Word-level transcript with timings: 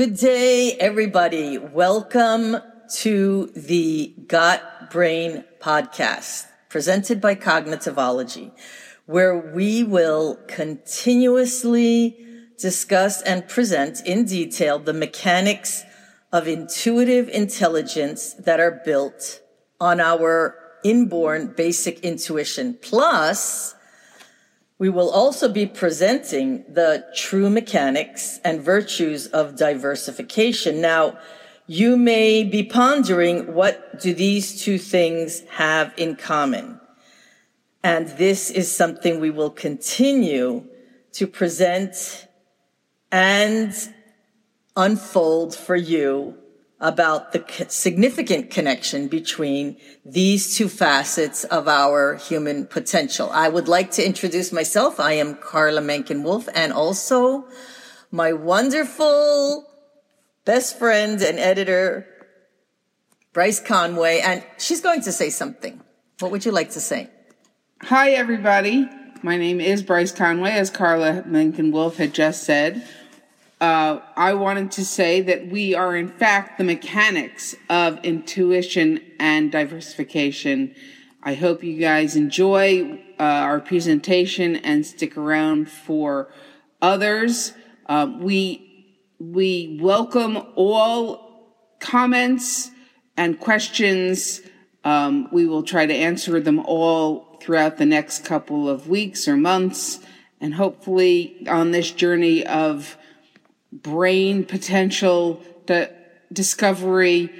Good 0.00 0.16
day, 0.16 0.78
everybody. 0.80 1.58
Welcome 1.58 2.56
to 3.00 3.52
the 3.54 4.14
Got 4.28 4.90
Brain 4.90 5.44
podcast 5.60 6.46
presented 6.70 7.20
by 7.20 7.34
Cognitivology, 7.34 8.50
where 9.04 9.36
we 9.36 9.84
will 9.84 10.38
continuously 10.48 12.16
discuss 12.58 13.20
and 13.20 13.46
present 13.46 14.00
in 14.06 14.24
detail 14.24 14.78
the 14.78 14.94
mechanics 14.94 15.82
of 16.32 16.48
intuitive 16.48 17.28
intelligence 17.28 18.32
that 18.38 18.58
are 18.58 18.80
built 18.82 19.42
on 19.82 20.00
our 20.00 20.56
inborn 20.82 21.52
basic 21.54 22.00
intuition. 22.00 22.78
Plus, 22.80 23.74
we 24.80 24.88
will 24.88 25.10
also 25.10 25.46
be 25.46 25.66
presenting 25.66 26.64
the 26.66 27.04
true 27.14 27.50
mechanics 27.50 28.40
and 28.42 28.62
virtues 28.62 29.26
of 29.26 29.54
diversification. 29.54 30.80
Now, 30.80 31.18
you 31.66 31.98
may 31.98 32.44
be 32.44 32.62
pondering 32.62 33.52
what 33.52 34.00
do 34.00 34.14
these 34.14 34.64
two 34.64 34.78
things 34.78 35.42
have 35.50 35.92
in 35.98 36.16
common? 36.16 36.80
And 37.84 38.08
this 38.08 38.50
is 38.50 38.74
something 38.74 39.20
we 39.20 39.28
will 39.30 39.50
continue 39.50 40.64
to 41.12 41.26
present 41.26 42.26
and 43.12 43.74
unfold 44.76 45.54
for 45.54 45.76
you 45.76 46.38
about 46.80 47.32
the 47.32 47.44
significant 47.68 48.50
connection 48.50 49.06
between 49.06 49.76
these 50.04 50.56
two 50.56 50.68
facets 50.68 51.44
of 51.44 51.68
our 51.68 52.16
human 52.16 52.66
potential. 52.66 53.28
I 53.32 53.48
would 53.48 53.68
like 53.68 53.90
to 53.92 54.06
introduce 54.06 54.50
myself. 54.50 54.98
I 54.98 55.12
am 55.12 55.34
Carla 55.34 55.82
Menken 55.82 56.22
Wolf 56.22 56.48
and 56.54 56.72
also 56.72 57.46
my 58.10 58.32
wonderful 58.32 59.66
best 60.46 60.78
friend 60.78 61.20
and 61.20 61.38
editor, 61.38 62.06
Bryce 63.34 63.60
Conway, 63.60 64.20
and 64.20 64.42
she's 64.58 64.80
going 64.80 65.02
to 65.02 65.12
say 65.12 65.28
something. 65.28 65.82
What 66.18 66.32
would 66.32 66.46
you 66.46 66.50
like 66.50 66.70
to 66.70 66.80
say? 66.80 67.10
Hi, 67.82 68.12
everybody. 68.12 68.88
My 69.22 69.36
name 69.36 69.60
is 69.60 69.82
Bryce 69.82 70.12
Conway, 70.12 70.52
as 70.52 70.70
Carla 70.70 71.24
Menken 71.26 71.72
Wolf 71.72 71.96
had 71.96 72.14
just 72.14 72.42
said 72.42 72.88
uh, 73.60 74.00
I 74.16 74.32
wanted 74.34 74.72
to 74.72 74.84
say 74.84 75.20
that 75.20 75.48
we 75.48 75.74
are, 75.74 75.94
in 75.94 76.08
fact, 76.08 76.56
the 76.56 76.64
mechanics 76.64 77.54
of 77.68 77.98
intuition 78.02 79.00
and 79.18 79.52
diversification. 79.52 80.74
I 81.22 81.34
hope 81.34 81.62
you 81.62 81.78
guys 81.78 82.16
enjoy 82.16 83.02
uh, 83.18 83.22
our 83.22 83.60
presentation 83.60 84.56
and 84.56 84.86
stick 84.86 85.18
around 85.18 85.70
for 85.70 86.32
others. 86.80 87.52
Uh, 87.84 88.10
we 88.18 88.66
we 89.18 89.78
welcome 89.78 90.38
all 90.54 91.76
comments 91.78 92.70
and 93.18 93.38
questions. 93.38 94.40
Um, 94.82 95.28
we 95.30 95.44
will 95.44 95.62
try 95.62 95.84
to 95.84 95.92
answer 95.92 96.40
them 96.40 96.58
all 96.60 97.38
throughout 97.42 97.76
the 97.76 97.84
next 97.84 98.24
couple 98.24 98.66
of 98.66 98.88
weeks 98.88 99.28
or 99.28 99.36
months, 99.36 100.00
and 100.40 100.54
hopefully 100.54 101.46
on 101.46 101.72
this 101.72 101.90
journey 101.90 102.46
of 102.46 102.96
brain 103.72 104.44
potential 104.44 105.42
the 105.66 105.90
discovery 106.32 107.30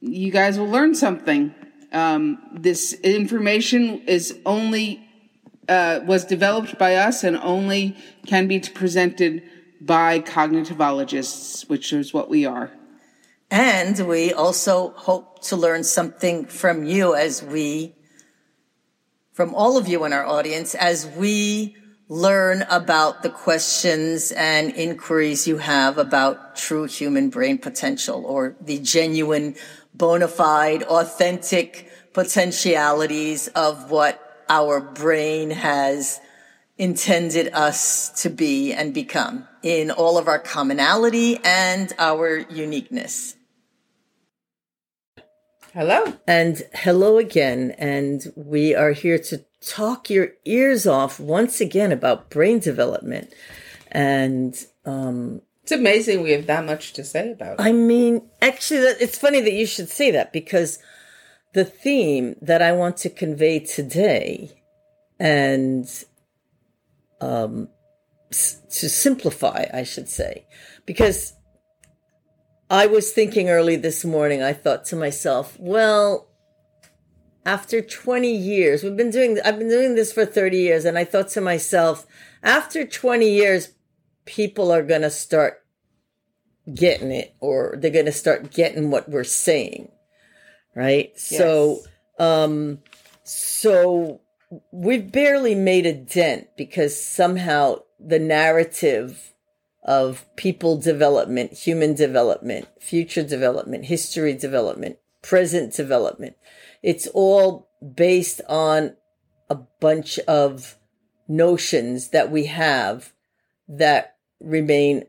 you 0.00 0.30
guys 0.30 0.58
will 0.58 0.68
learn 0.68 0.94
something. 0.94 1.54
Um, 1.92 2.38
this 2.52 2.92
information 2.92 4.02
is 4.06 4.38
only 4.44 5.00
uh, 5.68 6.00
was 6.04 6.26
developed 6.26 6.78
by 6.78 6.96
us 6.96 7.24
and 7.24 7.38
only 7.38 7.96
can 8.26 8.46
be 8.46 8.60
presented 8.60 9.42
by 9.80 10.20
cognitivologists 10.20 11.68
which 11.68 11.92
is 11.92 12.12
what 12.12 12.28
we 12.28 12.44
are. 12.44 12.70
And 13.50 14.06
we 14.06 14.32
also 14.32 14.90
hope 14.90 15.42
to 15.44 15.56
learn 15.56 15.84
something 15.84 16.46
from 16.46 16.84
you 16.84 17.14
as 17.14 17.42
we 17.42 17.94
from 19.32 19.54
all 19.54 19.76
of 19.76 19.88
you 19.88 20.04
in 20.04 20.12
our 20.12 20.26
audience 20.26 20.74
as 20.74 21.06
we 21.06 21.76
learn 22.14 22.62
about 22.70 23.24
the 23.24 23.28
questions 23.28 24.30
and 24.30 24.70
inquiries 24.76 25.48
you 25.48 25.58
have 25.58 25.98
about 25.98 26.54
true 26.54 26.84
human 26.84 27.28
brain 27.28 27.58
potential 27.58 28.24
or 28.24 28.54
the 28.60 28.78
genuine, 28.78 29.56
bona 29.92 30.28
fide, 30.28 30.84
authentic 30.84 31.90
potentialities 32.12 33.48
of 33.48 33.90
what 33.90 34.44
our 34.48 34.80
brain 34.80 35.50
has 35.50 36.20
intended 36.78 37.52
us 37.52 38.10
to 38.22 38.30
be 38.30 38.72
and 38.72 38.94
become 38.94 39.48
in 39.64 39.90
all 39.90 40.16
of 40.16 40.28
our 40.28 40.38
commonality 40.38 41.40
and 41.42 41.92
our 41.98 42.38
uniqueness. 42.48 43.34
Hello. 45.72 46.14
And 46.28 46.62
hello 46.72 47.18
again. 47.18 47.74
And 47.76 48.22
we 48.36 48.76
are 48.76 48.92
here 48.92 49.18
to 49.18 49.44
talk 49.66 50.10
your 50.10 50.30
ears 50.44 50.86
off 50.86 51.18
once 51.18 51.60
again 51.60 51.92
about 51.92 52.30
brain 52.30 52.58
development. 52.58 53.32
And 53.90 54.54
um, 54.84 55.42
it's 55.62 55.72
amazing 55.72 56.22
we 56.22 56.32
have 56.32 56.46
that 56.46 56.64
much 56.64 56.92
to 56.94 57.04
say 57.04 57.32
about 57.32 57.54
it. 57.54 57.62
I 57.62 57.72
mean, 57.72 58.28
actually, 58.42 58.80
it's 58.80 59.18
funny 59.18 59.40
that 59.40 59.52
you 59.52 59.66
should 59.66 59.88
say 59.88 60.10
that 60.10 60.32
because 60.32 60.78
the 61.54 61.64
theme 61.64 62.36
that 62.42 62.60
I 62.60 62.72
want 62.72 62.96
to 62.98 63.10
convey 63.10 63.60
today 63.60 64.50
and 65.18 65.88
um, 67.20 67.68
to 68.30 68.88
simplify, 68.88 69.66
I 69.72 69.84
should 69.84 70.08
say, 70.08 70.46
because 70.84 71.32
I 72.68 72.86
was 72.86 73.12
thinking 73.12 73.48
early 73.48 73.76
this 73.76 74.04
morning, 74.04 74.42
I 74.42 74.52
thought 74.52 74.84
to 74.86 74.96
myself, 74.96 75.56
well, 75.58 76.28
after 77.46 77.82
20 77.82 78.30
years, 78.30 78.82
we've 78.82 78.96
been 78.96 79.10
doing, 79.10 79.38
I've 79.44 79.58
been 79.58 79.68
doing 79.68 79.94
this 79.94 80.12
for 80.12 80.24
30 80.24 80.56
years. 80.56 80.84
And 80.84 80.96
I 80.96 81.04
thought 81.04 81.28
to 81.30 81.40
myself, 81.40 82.06
after 82.42 82.86
20 82.86 83.28
years, 83.28 83.74
people 84.24 84.72
are 84.72 84.82
going 84.82 85.02
to 85.02 85.10
start 85.10 85.62
getting 86.72 87.10
it 87.10 87.34
or 87.40 87.76
they're 87.78 87.90
going 87.90 88.06
to 88.06 88.12
start 88.12 88.50
getting 88.50 88.90
what 88.90 89.08
we're 89.08 89.24
saying. 89.24 89.90
Right. 90.74 91.10
Yes. 91.14 91.38
So, 91.38 91.78
um, 92.18 92.80
so 93.22 94.20
we've 94.72 95.12
barely 95.12 95.54
made 95.54 95.86
a 95.86 95.92
dent 95.92 96.48
because 96.56 97.00
somehow 97.02 97.80
the 98.00 98.18
narrative 98.18 99.34
of 99.84 100.24
people 100.36 100.78
development, 100.78 101.52
human 101.52 101.94
development, 101.94 102.66
future 102.80 103.22
development, 103.22 103.84
history 103.84 104.32
development, 104.32 104.96
present 105.22 105.74
development 105.74 106.36
it's 106.84 107.06
all 107.08 107.70
based 107.96 108.42
on 108.46 108.94
a 109.48 109.54
bunch 109.80 110.18
of 110.20 110.76
notions 111.26 112.10
that 112.10 112.30
we 112.30 112.44
have 112.44 113.14
that 113.66 114.16
remain 114.38 115.04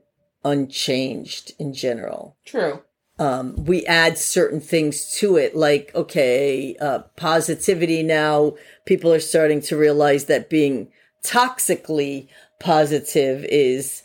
unchanged 0.45 1.51
in 1.59 1.73
general. 1.73 2.37
True. 2.45 2.81
Um, 3.19 3.65
we 3.65 3.85
add 3.85 4.17
certain 4.17 4.61
things 4.61 5.11
to 5.19 5.35
it, 5.35 5.53
like, 5.53 5.91
okay, 5.93 6.77
uh, 6.79 6.99
positivity 7.17 8.03
now, 8.03 8.55
people 8.85 9.11
are 9.11 9.19
starting 9.19 9.61
to 9.63 9.77
realize 9.77 10.25
that 10.25 10.49
being 10.49 10.91
toxically 11.25 12.29
positive 12.59 13.43
is 13.49 14.01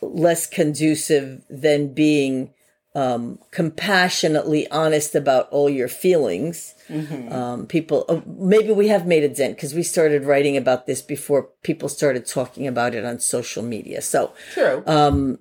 less 0.00 0.46
conducive 0.46 1.42
than 1.50 1.92
being 1.92 2.54
um, 2.94 3.38
compassionately 3.50 4.70
honest 4.70 5.14
about 5.14 5.48
all 5.50 5.68
your 5.68 5.88
feelings. 5.88 6.74
Mm-hmm. 6.88 7.32
Um, 7.32 7.66
people, 7.66 8.04
uh, 8.08 8.20
maybe 8.26 8.72
we 8.72 8.88
have 8.88 9.06
made 9.06 9.24
a 9.24 9.28
dent 9.28 9.56
because 9.56 9.74
we 9.74 9.82
started 9.82 10.24
writing 10.24 10.56
about 10.56 10.86
this 10.86 11.02
before 11.02 11.50
people 11.62 11.88
started 11.88 12.26
talking 12.26 12.66
about 12.66 12.94
it 12.94 13.04
on 13.04 13.18
social 13.18 13.62
media. 13.62 14.00
So, 14.00 14.32
true. 14.52 14.84
Um, 14.86 15.40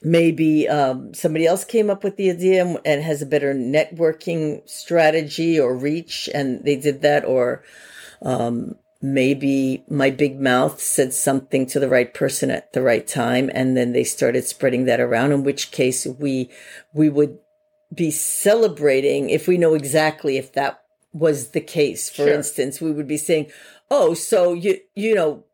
maybe 0.00 0.68
um, 0.68 1.12
somebody 1.12 1.46
else 1.46 1.64
came 1.64 1.90
up 1.90 2.04
with 2.04 2.16
the 2.16 2.30
idea 2.30 2.64
and 2.84 3.02
has 3.02 3.20
a 3.20 3.26
better 3.26 3.52
networking 3.52 4.68
strategy 4.68 5.58
or 5.58 5.76
reach, 5.76 6.28
and 6.32 6.64
they 6.64 6.76
did 6.76 7.02
that, 7.02 7.24
or 7.24 7.64
um, 8.22 8.76
maybe 9.00 9.84
my 9.88 10.10
big 10.10 10.40
mouth 10.40 10.80
said 10.80 11.14
something 11.14 11.66
to 11.66 11.78
the 11.78 11.88
right 11.88 12.12
person 12.12 12.50
at 12.50 12.72
the 12.72 12.82
right 12.82 13.06
time 13.06 13.50
and 13.54 13.76
then 13.76 13.92
they 13.92 14.04
started 14.04 14.44
spreading 14.44 14.84
that 14.86 15.00
around 15.00 15.30
in 15.30 15.44
which 15.44 15.70
case 15.70 16.06
we 16.18 16.50
we 16.92 17.08
would 17.08 17.38
be 17.94 18.10
celebrating 18.10 19.30
if 19.30 19.46
we 19.46 19.56
know 19.56 19.74
exactly 19.74 20.36
if 20.36 20.52
that 20.52 20.82
was 21.12 21.50
the 21.50 21.60
case. 21.60 22.08
For 22.10 22.24
sure. 22.24 22.28
instance 22.28 22.80
we 22.80 22.90
would 22.90 23.08
be 23.08 23.16
saying 23.16 23.50
oh 23.90 24.14
so 24.14 24.52
you 24.52 24.80
you 24.94 25.14
know 25.14 25.44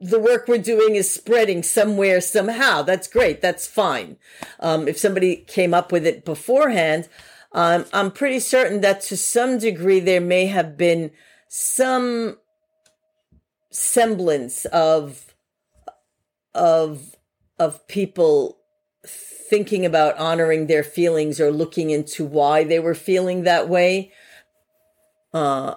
the 0.00 0.18
work 0.18 0.46
we're 0.46 0.58
doing 0.58 0.96
is 0.96 1.12
spreading 1.12 1.62
somewhere 1.62 2.20
somehow. 2.20 2.82
That's 2.82 3.06
great. 3.06 3.40
That's 3.40 3.66
fine. 3.66 4.16
Um, 4.58 4.88
if 4.88 4.98
somebody 4.98 5.36
came 5.36 5.74
up 5.74 5.92
with 5.92 6.06
it 6.06 6.24
beforehand 6.24 7.08
um, 7.52 7.84
i'm 7.92 8.10
pretty 8.10 8.40
certain 8.40 8.80
that 8.80 9.00
to 9.02 9.16
some 9.16 9.58
degree 9.58 10.00
there 10.00 10.20
may 10.20 10.46
have 10.46 10.76
been 10.76 11.10
some 11.48 12.36
semblance 13.70 14.64
of 14.66 15.34
of 16.54 17.16
of 17.58 17.86
people 17.86 18.58
thinking 19.50 19.84
about 19.84 20.16
honoring 20.16 20.66
their 20.66 20.84
feelings 20.84 21.40
or 21.40 21.50
looking 21.50 21.90
into 21.90 22.24
why 22.24 22.64
they 22.64 22.78
were 22.78 22.94
feeling 22.94 23.42
that 23.42 23.68
way. 23.68 24.12
Uh, 25.34 25.74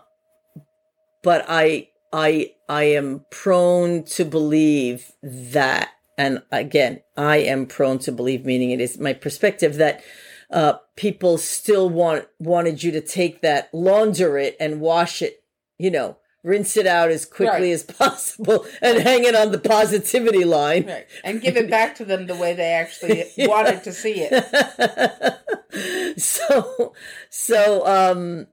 but 1.24 1.46
I, 1.48 1.90
I, 2.12 2.54
I 2.70 2.84
am 2.84 3.26
prone 3.32 4.04
to 4.04 4.26
believe 4.26 5.12
that, 5.24 5.90
and 6.18 6.44
again, 6.52 7.02
I 7.18 7.38
am 7.38 7.66
prone 7.66 7.98
to 8.00 8.12
believe, 8.12 8.46
meaning 8.46 8.72
it 8.72 8.80
is 8.80 9.00
my 9.00 9.14
perspective 9.14 9.76
that 9.78 10.04
uh, 10.52 10.74
people 10.96 11.40
still 11.40 11.90
want 11.90 12.28
wanted 12.38 12.84
you 12.84 12.92
to 12.92 13.02
take 13.02 13.42
that, 13.42 13.74
launder 13.74 14.38
it, 14.38 14.56
and 14.60 14.80
wash 14.80 15.24
it. 15.24 15.44
You 15.80 15.90
know, 15.90 16.18
rinse 16.44 16.76
it 16.76 16.86
out 16.86 17.10
as 17.10 17.26
quickly 17.26 17.70
right. 17.70 17.72
as 17.72 17.84
possible 17.84 18.66
and 18.82 19.00
hang 19.00 19.24
it 19.24 19.36
on 19.36 19.52
the 19.52 19.60
positivity 19.60 20.44
line. 20.44 20.86
Right. 20.86 21.08
And 21.24 21.42
give 21.42 21.56
it 21.56 21.70
back 21.70 21.96
to 21.96 22.06
them 22.06 22.28
the 22.28 22.36
way 22.36 22.54
they 22.54 22.74
actually 22.74 23.26
yeah. 23.38 23.48
wanted 23.48 23.84
to 23.86 23.94
see 23.94 24.28
it. 24.30 26.20
so 26.20 26.94
so 27.30 27.88
um 27.88 28.48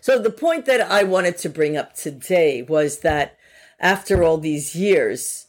so 0.00 0.18
the 0.18 0.30
point 0.30 0.66
that 0.66 0.80
I 0.82 1.04
wanted 1.04 1.38
to 1.38 1.48
bring 1.48 1.76
up 1.76 1.94
today 1.94 2.62
was 2.62 2.98
that 3.00 3.38
after 3.80 4.22
all 4.22 4.38
these 4.38 4.74
years 4.74 5.46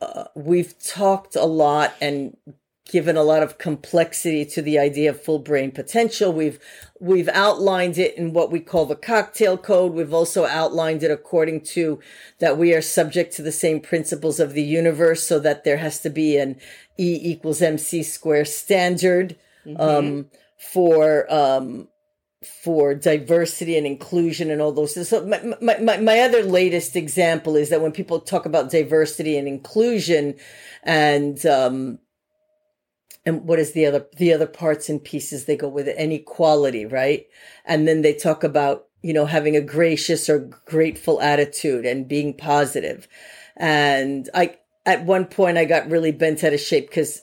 uh, 0.00 0.24
we've 0.34 0.78
talked 0.78 1.36
a 1.36 1.46
lot 1.46 1.94
and 2.00 2.36
given 2.90 3.16
a 3.16 3.22
lot 3.22 3.42
of 3.42 3.56
complexity 3.56 4.44
to 4.44 4.60
the 4.60 4.78
idea 4.78 5.10
of 5.10 5.22
full 5.22 5.38
brain 5.38 5.70
potential. 5.70 6.32
We've 6.32 6.58
we've 7.00 7.28
outlined 7.28 7.98
it 7.98 8.16
in 8.16 8.32
what 8.32 8.50
we 8.50 8.60
call 8.60 8.86
the 8.86 8.96
cocktail 8.96 9.56
code. 9.56 9.92
We've 9.92 10.12
also 10.12 10.44
outlined 10.44 11.02
it 11.02 11.10
according 11.10 11.62
to 11.62 12.00
that 12.40 12.58
we 12.58 12.74
are 12.74 12.82
subject 12.82 13.34
to 13.36 13.42
the 13.42 13.52
same 13.52 13.80
principles 13.80 14.38
of 14.38 14.52
the 14.52 14.62
universe, 14.62 15.26
so 15.26 15.38
that 15.40 15.64
there 15.64 15.78
has 15.78 16.00
to 16.00 16.10
be 16.10 16.36
an 16.36 16.56
E 16.98 17.18
equals 17.22 17.62
MC 17.62 18.02
square 18.02 18.44
standard 18.44 19.36
mm-hmm. 19.66 19.80
um, 19.80 20.26
for 20.58 21.32
um, 21.32 21.88
for 22.44 22.94
diversity 22.94 23.76
and 23.76 23.86
inclusion 23.86 24.50
and 24.50 24.60
all 24.60 24.72
those 24.72 24.92
things. 24.92 25.08
So 25.08 25.26
my, 25.26 25.40
my, 25.60 25.78
my, 25.78 25.96
my 25.96 26.20
other 26.20 26.42
latest 26.42 26.94
example 26.96 27.56
is 27.56 27.70
that 27.70 27.80
when 27.80 27.92
people 27.92 28.20
talk 28.20 28.44
about 28.44 28.70
diversity 28.70 29.38
and 29.38 29.48
inclusion 29.48 30.34
and 30.82 31.44
um, 31.46 31.98
and 33.26 33.44
what 33.44 33.58
is 33.58 33.72
the 33.72 33.86
other 33.86 34.06
the 34.16 34.32
other 34.32 34.46
parts 34.46 34.88
and 34.88 35.02
pieces 35.02 35.44
they 35.44 35.56
go 35.56 35.68
with 35.68 35.88
it? 35.88 35.96
Inequality 35.96 36.86
right? 36.86 37.26
And 37.64 37.88
then 37.88 38.02
they 38.02 38.14
talk 38.14 38.44
about 38.44 38.86
you 39.02 39.12
know 39.12 39.26
having 39.26 39.56
a 39.56 39.60
gracious 39.60 40.28
or 40.28 40.50
grateful 40.66 41.20
attitude 41.20 41.86
and 41.86 42.08
being 42.08 42.34
positive. 42.34 43.08
And 43.56 44.28
i 44.34 44.56
at 44.86 45.04
one 45.04 45.24
point 45.24 45.56
i 45.56 45.64
got 45.64 45.88
really 45.88 46.12
bent 46.12 46.44
out 46.44 46.52
of 46.52 46.60
shape 46.60 46.88
because 46.88 47.22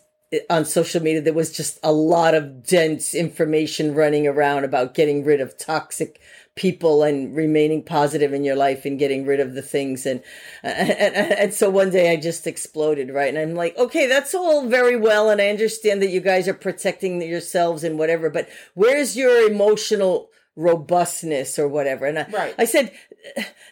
on 0.49 0.63
social 0.65 1.01
media 1.01 1.21
there 1.21 1.33
was 1.33 1.51
just 1.51 1.77
a 1.83 1.91
lot 1.91 2.33
of 2.33 2.65
dense 2.65 3.13
information 3.13 3.93
running 3.93 4.25
around 4.25 4.63
about 4.63 4.93
getting 4.93 5.25
rid 5.25 5.41
of 5.41 5.57
toxic 5.57 6.19
people 6.55 7.03
and 7.03 7.35
remaining 7.35 7.81
positive 7.81 8.33
in 8.33 8.43
your 8.43 8.55
life 8.55 8.83
and 8.83 8.99
getting 8.99 9.25
rid 9.25 9.39
of 9.39 9.53
the 9.53 9.61
things. 9.61 10.05
And, 10.05 10.21
and 10.63 11.15
and, 11.15 11.53
so 11.53 11.69
one 11.69 11.91
day 11.91 12.11
I 12.11 12.17
just 12.17 12.45
exploded 12.45 13.09
right? 13.09 13.29
And 13.29 13.37
I'm 13.37 13.55
like 13.55 13.77
okay 13.77 14.07
that's 14.07 14.35
all 14.35 14.67
very 14.67 14.97
well. 14.97 15.29
And 15.29 15.41
I 15.41 15.47
understand 15.47 16.01
that 16.01 16.09
you 16.09 16.19
guys 16.19 16.47
are 16.47 16.53
protecting 16.53 17.21
yourselves 17.21 17.83
and 17.83 17.97
whatever 17.97 18.29
but 18.29 18.49
where's 18.73 19.15
your 19.15 19.49
emotional 19.49 20.29
robustness 20.57 21.57
or 21.57 21.67
whatever? 21.67 22.05
And 22.05 22.19
I, 22.19 22.27
right. 22.29 22.55
I 22.57 22.65
said 22.65 22.91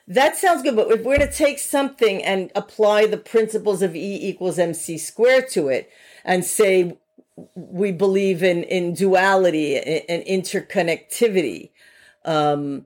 that 0.07 0.37
sounds 0.37 0.63
good 0.63 0.77
but 0.77 0.89
if 0.89 1.03
we're 1.03 1.17
going 1.17 1.29
to 1.29 1.35
take 1.35 1.59
something 1.59 2.23
and 2.23 2.49
apply 2.55 3.07
the 3.07 3.17
principles 3.17 3.81
of 3.81 3.93
E 3.93 4.29
equals 4.29 4.57
MC 4.57 4.97
squared 4.97 5.49
to 5.49 5.67
it 5.67 5.89
and 6.23 6.45
say 6.45 6.97
we 7.55 7.91
believe 7.91 8.41
in 8.41 8.63
in 8.63 8.93
duality 8.93 9.77
and 9.77 10.23
interconnectivity 10.23 11.71
um, 12.29 12.85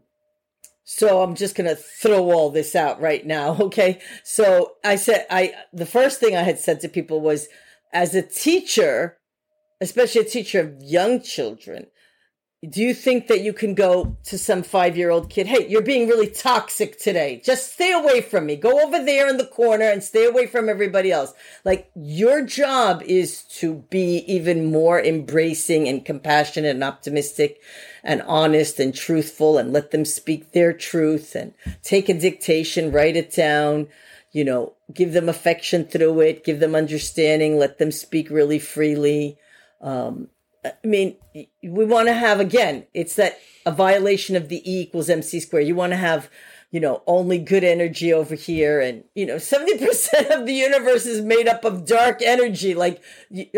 so 0.85 1.21
I'm 1.21 1.35
just 1.35 1.55
going 1.55 1.69
to 1.69 1.75
throw 1.75 2.31
all 2.31 2.49
this 2.49 2.75
out 2.75 3.01
right 3.01 3.25
now. 3.25 3.57
Okay. 3.63 3.99
So 4.23 4.73
I 4.83 4.95
said, 4.95 5.25
I, 5.29 5.53
the 5.73 5.85
first 5.85 6.19
thing 6.19 6.35
I 6.35 6.43
had 6.43 6.59
said 6.59 6.79
to 6.81 6.89
people 6.89 7.21
was 7.21 7.47
as 7.91 8.13
a 8.15 8.21
teacher, 8.21 9.17
especially 9.81 10.21
a 10.21 10.25
teacher 10.25 10.59
of 10.61 10.81
young 10.81 11.21
children, 11.21 11.87
do 12.69 12.81
you 12.81 12.94
think 12.94 13.27
that 13.27 13.42
you 13.42 13.51
can 13.51 13.74
go 13.74 14.15
to 14.24 14.38
some 14.38 14.63
five 14.63 14.95
year 14.95 15.10
old 15.10 15.30
kid, 15.30 15.48
hey, 15.48 15.68
you're 15.68 15.81
being 15.81 16.07
really 16.07 16.30
toxic 16.30 16.98
today. 16.98 17.42
Just 17.44 17.74
stay 17.74 17.92
away 17.92 18.21
from 18.21 18.45
me. 18.45 18.56
Go 18.56 18.81
over 18.81 19.04
there 19.04 19.27
in 19.27 19.36
the 19.36 19.45
corner 19.45 19.86
and 19.86 20.01
stay 20.01 20.25
away 20.25 20.45
from 20.45 20.69
everybody 20.69 21.12
else. 21.12 21.33
Like 21.65 21.92
your 21.94 22.42
job 22.45 23.04
is 23.04 23.44
to 23.60 23.83
be 23.89 24.24
even 24.27 24.71
more 24.71 25.01
embracing 25.01 25.89
and 25.89 26.06
compassionate 26.06 26.75
and 26.75 26.83
optimistic 26.86 27.60
and 28.01 28.21
honest 28.21 28.80
and 28.80 28.95
truthful 28.95 29.57
and 29.57 29.74
let 29.74 29.92
them 29.92 30.06
speak 30.06 30.54
their 30.54 30.71
truth 30.71 31.36
and 31.36 31.54
take 31.81 32.07
a 32.07 32.13
dictation, 32.13 32.94
write 32.94 33.18
it 33.18 33.33
down, 33.33 33.89
you 34.31 34.45
know, 34.45 34.74
give 34.94 35.12
them 35.12 35.27
affection 35.27 35.83
through 35.83 36.21
it, 36.21 36.45
give 36.45 36.62
them 36.62 36.75
understanding, 36.75 37.57
let 37.57 37.77
them 37.77 37.92
speak 37.92 38.30
really 38.30 38.60
freely. 38.60 39.38
Um, 39.81 40.30
I 40.65 40.74
mean, 40.83 41.15
we 41.62 41.86
want 41.86 42.07
to 42.07 42.13
have 42.13 42.39
again, 42.39 42.86
it's 42.94 43.15
that 43.15 43.39
a 43.65 43.71
violation 43.71 44.36
of 44.36 44.50
the 44.50 44.62
E 44.69 44.81
equals 44.81 45.10
MC 45.10 45.39
square. 45.39 45.62
You 45.62 45.75
want 45.75 45.92
to 45.92 45.98
have, 45.98 46.30
you 46.71 46.80
know, 46.80 47.04
only 47.06 47.38
good 47.38 47.63
energy 47.63 48.13
over 48.13 48.36
here. 48.36 48.80
And, 48.80 49.04
you 49.15 49.25
know, 49.25 49.36
70% 49.36 50.38
of 50.38 50.45
the 50.45 50.54
universe 50.54 51.06
is 51.06 51.21
made 51.21 51.48
up 51.48 51.65
of 51.65 51.86
dark 51.86 52.21
energy. 52.21 52.74
Like, 52.74 53.01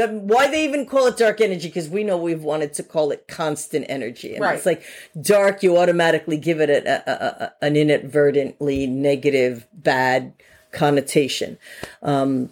um, 0.02 0.28
why 0.28 0.48
they 0.48 0.64
even 0.64 0.86
call 0.86 1.08
it 1.08 1.18
dark 1.18 1.42
energy? 1.42 1.68
Because 1.68 1.90
we 1.90 2.04
know 2.04 2.18
we've 2.18 2.44
wanted 2.44 2.74
to 2.74 2.84
call 2.84 3.12
it 3.12 3.28
constant 3.28 3.86
energy. 3.90 4.36
And 4.36 4.44
right. 4.44 4.56
it's 4.56 4.66
like 4.66 4.84
dark, 5.20 5.64
you 5.64 5.78
automatically 5.78 6.38
give 6.38 6.60
it 6.60 6.70
a, 6.70 7.10
a, 7.10 7.46
a, 7.46 7.54
an 7.62 7.76
inadvertently 7.76 8.88
negative, 8.88 9.68
bad 9.74 10.34
connotation. 10.72 11.58
Um, 12.04 12.50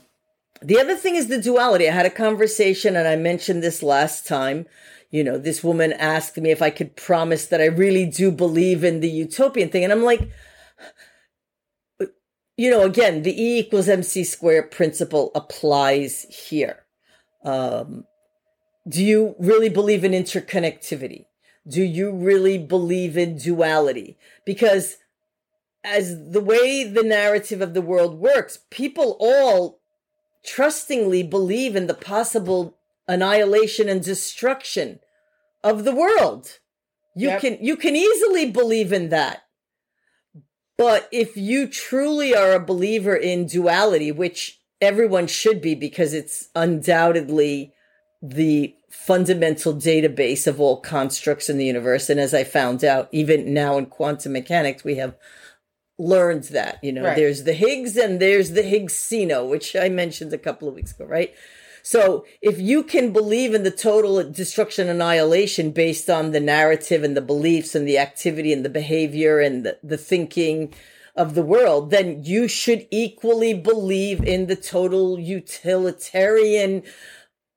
the 0.63 0.79
other 0.79 0.95
thing 0.95 1.15
is 1.15 1.27
the 1.27 1.41
duality. 1.41 1.87
I 1.87 1.91
had 1.91 2.05
a 2.05 2.11
conversation 2.11 2.95
and 2.95 3.07
I 3.07 3.15
mentioned 3.15 3.61
this 3.61 3.83
last 3.83 4.25
time. 4.25 4.65
You 5.11 5.23
know, 5.23 5.37
this 5.37 5.63
woman 5.63 5.93
asked 5.93 6.37
me 6.37 6.51
if 6.51 6.61
I 6.61 6.69
could 6.69 6.95
promise 6.95 7.45
that 7.47 7.61
I 7.61 7.65
really 7.65 8.05
do 8.05 8.31
believe 8.31 8.83
in 8.83 8.99
the 8.99 9.09
utopian 9.09 9.69
thing. 9.69 9.83
And 9.83 9.93
I'm 9.93 10.03
like, 10.03 10.31
you 12.57 12.71
know, 12.71 12.83
again, 12.83 13.23
the 13.23 13.41
E 13.41 13.59
equals 13.59 13.89
MC 13.89 14.23
squared 14.23 14.71
principle 14.71 15.31
applies 15.35 16.23
here. 16.23 16.83
Um, 17.43 18.05
do 18.87 19.03
you 19.03 19.35
really 19.39 19.69
believe 19.69 20.03
in 20.03 20.11
interconnectivity? 20.11 21.25
Do 21.67 21.83
you 21.83 22.11
really 22.11 22.57
believe 22.57 23.17
in 23.17 23.37
duality? 23.37 24.17
Because 24.45 24.97
as 25.83 26.31
the 26.31 26.41
way 26.41 26.83
the 26.83 27.03
narrative 27.03 27.61
of 27.61 27.73
the 27.73 27.81
world 27.81 28.15
works, 28.15 28.59
people 28.69 29.17
all 29.19 29.79
trustingly 30.43 31.23
believe 31.23 31.75
in 31.75 31.87
the 31.87 31.93
possible 31.93 32.77
annihilation 33.07 33.89
and 33.89 34.03
destruction 34.03 34.99
of 35.63 35.83
the 35.83 35.95
world. 35.95 36.59
You 37.15 37.29
yep. 37.29 37.41
can 37.41 37.57
you 37.61 37.75
can 37.75 37.95
easily 37.95 38.51
believe 38.51 38.91
in 38.91 39.09
that. 39.09 39.43
But 40.77 41.07
if 41.11 41.37
you 41.37 41.67
truly 41.67 42.35
are 42.35 42.53
a 42.53 42.59
believer 42.59 43.15
in 43.15 43.45
duality, 43.45 44.11
which 44.11 44.59
everyone 44.81 45.27
should 45.27 45.61
be 45.61 45.75
because 45.75 46.13
it's 46.13 46.49
undoubtedly 46.55 47.73
the 48.21 48.75
fundamental 48.89 49.73
database 49.73 50.47
of 50.47 50.59
all 50.59 50.79
constructs 50.79 51.49
in 51.49 51.57
the 51.57 51.65
universe 51.65 52.09
and 52.09 52.19
as 52.19 52.33
I 52.33 52.43
found 52.43 52.83
out 52.83 53.09
even 53.11 53.53
now 53.53 53.77
in 53.77 53.87
quantum 53.87 54.33
mechanics 54.33 54.83
we 54.83 54.95
have 54.95 55.15
learned 55.99 56.43
that 56.45 56.79
you 56.81 56.91
know 56.91 57.03
right. 57.03 57.15
there's 57.15 57.43
the 57.43 57.53
higgs 57.53 57.95
and 57.95 58.19
there's 58.19 58.51
the 58.51 58.63
higgsino 58.63 59.47
which 59.47 59.75
i 59.75 59.89
mentioned 59.89 60.33
a 60.33 60.37
couple 60.37 60.67
of 60.67 60.73
weeks 60.73 60.91
ago 60.91 61.05
right 61.05 61.33
so 61.83 62.25
if 62.41 62.59
you 62.59 62.81
can 62.81 63.11
believe 63.13 63.53
in 63.53 63.63
the 63.63 63.71
total 63.71 64.23
destruction 64.31 64.89
annihilation 64.89 65.71
based 65.71 66.09
on 66.09 66.31
the 66.31 66.39
narrative 66.39 67.03
and 67.03 67.15
the 67.15 67.21
beliefs 67.21 67.75
and 67.75 67.87
the 67.87 67.99
activity 67.99 68.51
and 68.51 68.65
the 68.65 68.69
behavior 68.69 69.39
and 69.39 69.65
the, 69.65 69.77
the 69.83 69.97
thinking 69.97 70.73
of 71.15 71.35
the 71.35 71.43
world 71.43 71.91
then 71.91 72.23
you 72.23 72.47
should 72.47 72.87
equally 72.89 73.53
believe 73.53 74.23
in 74.23 74.47
the 74.47 74.55
total 74.55 75.19
utilitarian 75.19 76.81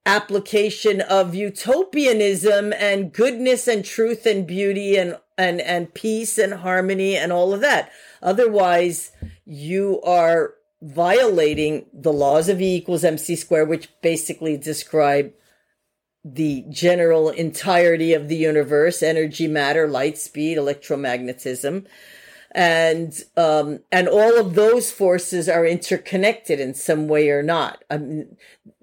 application 0.07 1.01
of 1.01 1.35
utopianism 1.35 2.73
and 2.73 3.13
goodness 3.13 3.67
and 3.67 3.85
truth 3.85 4.25
and 4.25 4.47
beauty 4.47 4.97
and 4.97 5.17
and 5.37 5.61
and 5.61 5.93
peace 5.93 6.39
and 6.39 6.53
harmony 6.55 7.15
and 7.15 7.31
all 7.31 7.53
of 7.53 7.61
that 7.61 7.91
Otherwise, 8.21 9.11
you 9.45 10.01
are 10.01 10.53
violating 10.81 11.85
the 11.93 12.13
laws 12.13 12.49
of 12.49 12.61
E 12.61 12.75
equals 12.75 13.03
MC 13.03 13.35
squared, 13.35 13.69
which 13.69 13.89
basically 14.01 14.57
describe 14.57 15.31
the 16.23 16.65
general 16.69 17.29
entirety 17.29 18.13
of 18.13 18.27
the 18.27 18.35
universe, 18.35 19.01
energy, 19.01 19.47
matter, 19.47 19.87
light, 19.87 20.17
speed, 20.17 20.57
electromagnetism. 20.57 21.85
and 22.51 23.23
um, 23.35 23.79
and 23.91 24.07
all 24.07 24.39
of 24.39 24.55
those 24.55 24.91
forces 24.91 25.47
are 25.47 25.65
interconnected 25.65 26.59
in 26.59 26.73
some 26.73 27.07
way 27.07 27.29
or 27.29 27.43
not. 27.43 27.83
I 27.89 27.97
mean, 27.97 28.37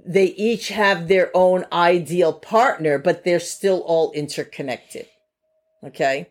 they 0.05 0.27
each 0.27 0.69
have 0.69 1.09
their 1.09 1.31
own 1.35 1.65
ideal 1.73 2.33
partner, 2.33 2.99
but 2.99 3.25
they're 3.25 3.41
still 3.41 3.81
all 3.81 4.13
interconnected. 4.13 5.07
Okay. 5.83 6.29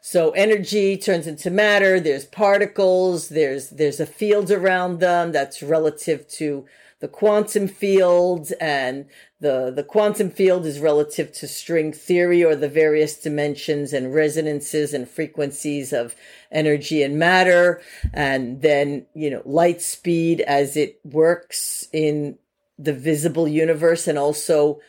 So 0.00 0.30
energy 0.32 0.96
turns 0.96 1.26
into 1.26 1.50
matter. 1.50 2.00
There's 2.00 2.24
particles. 2.24 3.28
There's, 3.28 3.70
there's 3.70 4.00
a 4.00 4.06
field 4.06 4.50
around 4.50 4.98
them 4.98 5.30
that's 5.30 5.62
relative 5.62 6.26
to 6.30 6.66
the 6.98 7.08
quantum 7.08 7.66
field 7.66 8.52
and 8.60 9.06
the, 9.40 9.72
the 9.74 9.82
quantum 9.82 10.30
field 10.30 10.64
is 10.64 10.78
relative 10.78 11.32
to 11.32 11.48
string 11.48 11.92
theory 11.92 12.44
or 12.44 12.54
the 12.54 12.68
various 12.68 13.18
dimensions 13.18 13.92
and 13.92 14.14
resonances 14.14 14.94
and 14.94 15.08
frequencies 15.08 15.92
of 15.92 16.14
energy 16.52 17.02
and 17.02 17.18
matter. 17.18 17.82
And 18.12 18.62
then, 18.62 19.06
you 19.14 19.30
know, 19.30 19.42
light 19.44 19.82
speed 19.82 20.40
as 20.42 20.76
it 20.76 21.00
works 21.04 21.88
in 21.92 22.38
the 22.84 22.92
visible 22.92 23.48
universe 23.48 24.08
and 24.08 24.18
also 24.18 24.80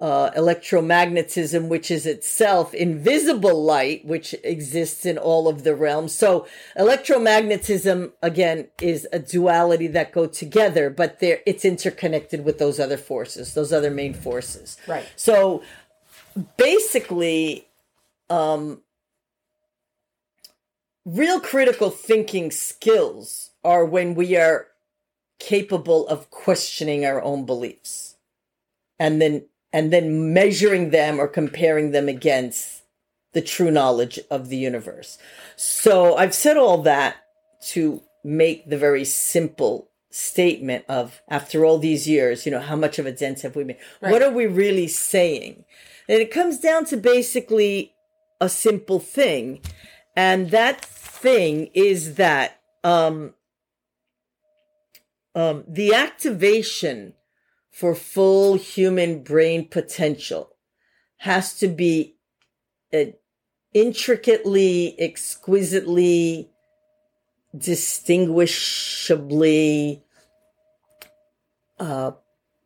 uh, 0.00 0.30
electromagnetism, 0.30 1.68
which 1.68 1.90
is 1.90 2.06
itself 2.06 2.72
invisible 2.72 3.62
light, 3.62 4.04
which 4.04 4.34
exists 4.42 5.04
in 5.04 5.18
all 5.18 5.46
of 5.46 5.62
the 5.62 5.74
realms. 5.74 6.14
So 6.14 6.46
electromagnetism, 6.78 8.12
again, 8.22 8.68
is 8.80 9.06
a 9.12 9.18
duality 9.18 9.88
that 9.88 10.12
go 10.12 10.26
together, 10.26 10.88
but 10.88 11.20
there 11.20 11.40
it's 11.44 11.66
interconnected 11.66 12.44
with 12.44 12.58
those 12.58 12.80
other 12.80 12.96
forces, 12.96 13.52
those 13.52 13.72
other 13.72 13.90
main 13.90 14.14
forces. 14.14 14.78
Right. 14.88 15.06
So 15.16 15.62
basically, 16.56 17.66
um, 18.30 18.80
real 21.04 21.40
critical 21.40 21.90
thinking 21.90 22.50
skills 22.50 23.50
are 23.64 23.84
when 23.84 24.14
we 24.14 24.36
are 24.36 24.68
capable 25.40 26.06
of 26.06 26.30
questioning 26.30 27.04
our 27.04 27.20
own 27.20 27.44
beliefs 27.44 28.16
and 29.00 29.20
then 29.20 29.44
and 29.72 29.92
then 29.92 30.32
measuring 30.32 30.90
them 30.90 31.20
or 31.20 31.26
comparing 31.26 31.90
them 31.90 32.08
against 32.08 32.82
the 33.32 33.40
true 33.40 33.70
knowledge 33.70 34.18
of 34.30 34.48
the 34.48 34.56
universe. 34.56 35.18
So 35.56 36.16
I've 36.16 36.34
said 36.34 36.56
all 36.56 36.82
that 36.82 37.16
to 37.68 38.02
make 38.24 38.68
the 38.68 38.78
very 38.78 39.04
simple 39.04 39.88
statement 40.10 40.84
of 40.88 41.22
after 41.28 41.64
all 41.64 41.78
these 41.78 42.08
years, 42.08 42.44
you 42.44 42.52
know, 42.52 42.60
how 42.60 42.76
much 42.76 42.98
of 42.98 43.06
a 43.06 43.12
dent 43.12 43.42
have 43.42 43.54
we 43.54 43.64
made? 43.64 43.76
Right. 44.02 44.10
What 44.10 44.22
are 44.22 44.32
we 44.32 44.46
really 44.46 44.88
saying? 44.88 45.64
And 46.08 46.20
it 46.20 46.32
comes 46.32 46.58
down 46.58 46.84
to 46.86 46.96
basically 46.96 47.94
a 48.40 48.48
simple 48.48 48.98
thing. 48.98 49.60
And 50.16 50.50
that 50.50 50.84
thing 50.84 51.70
is 51.74 52.16
that 52.16 52.60
um, 52.82 53.34
um, 55.34 55.64
the 55.68 55.94
activation 55.94 57.12
for 57.70 57.94
full 57.94 58.54
human 58.54 59.22
brain 59.22 59.68
potential 59.68 60.56
has 61.18 61.58
to 61.58 61.68
be 61.68 62.16
uh, 62.92 63.04
intricately, 63.72 64.96
exquisitely, 64.98 66.50
distinguishably, 67.56 70.02
uh, 71.78 72.10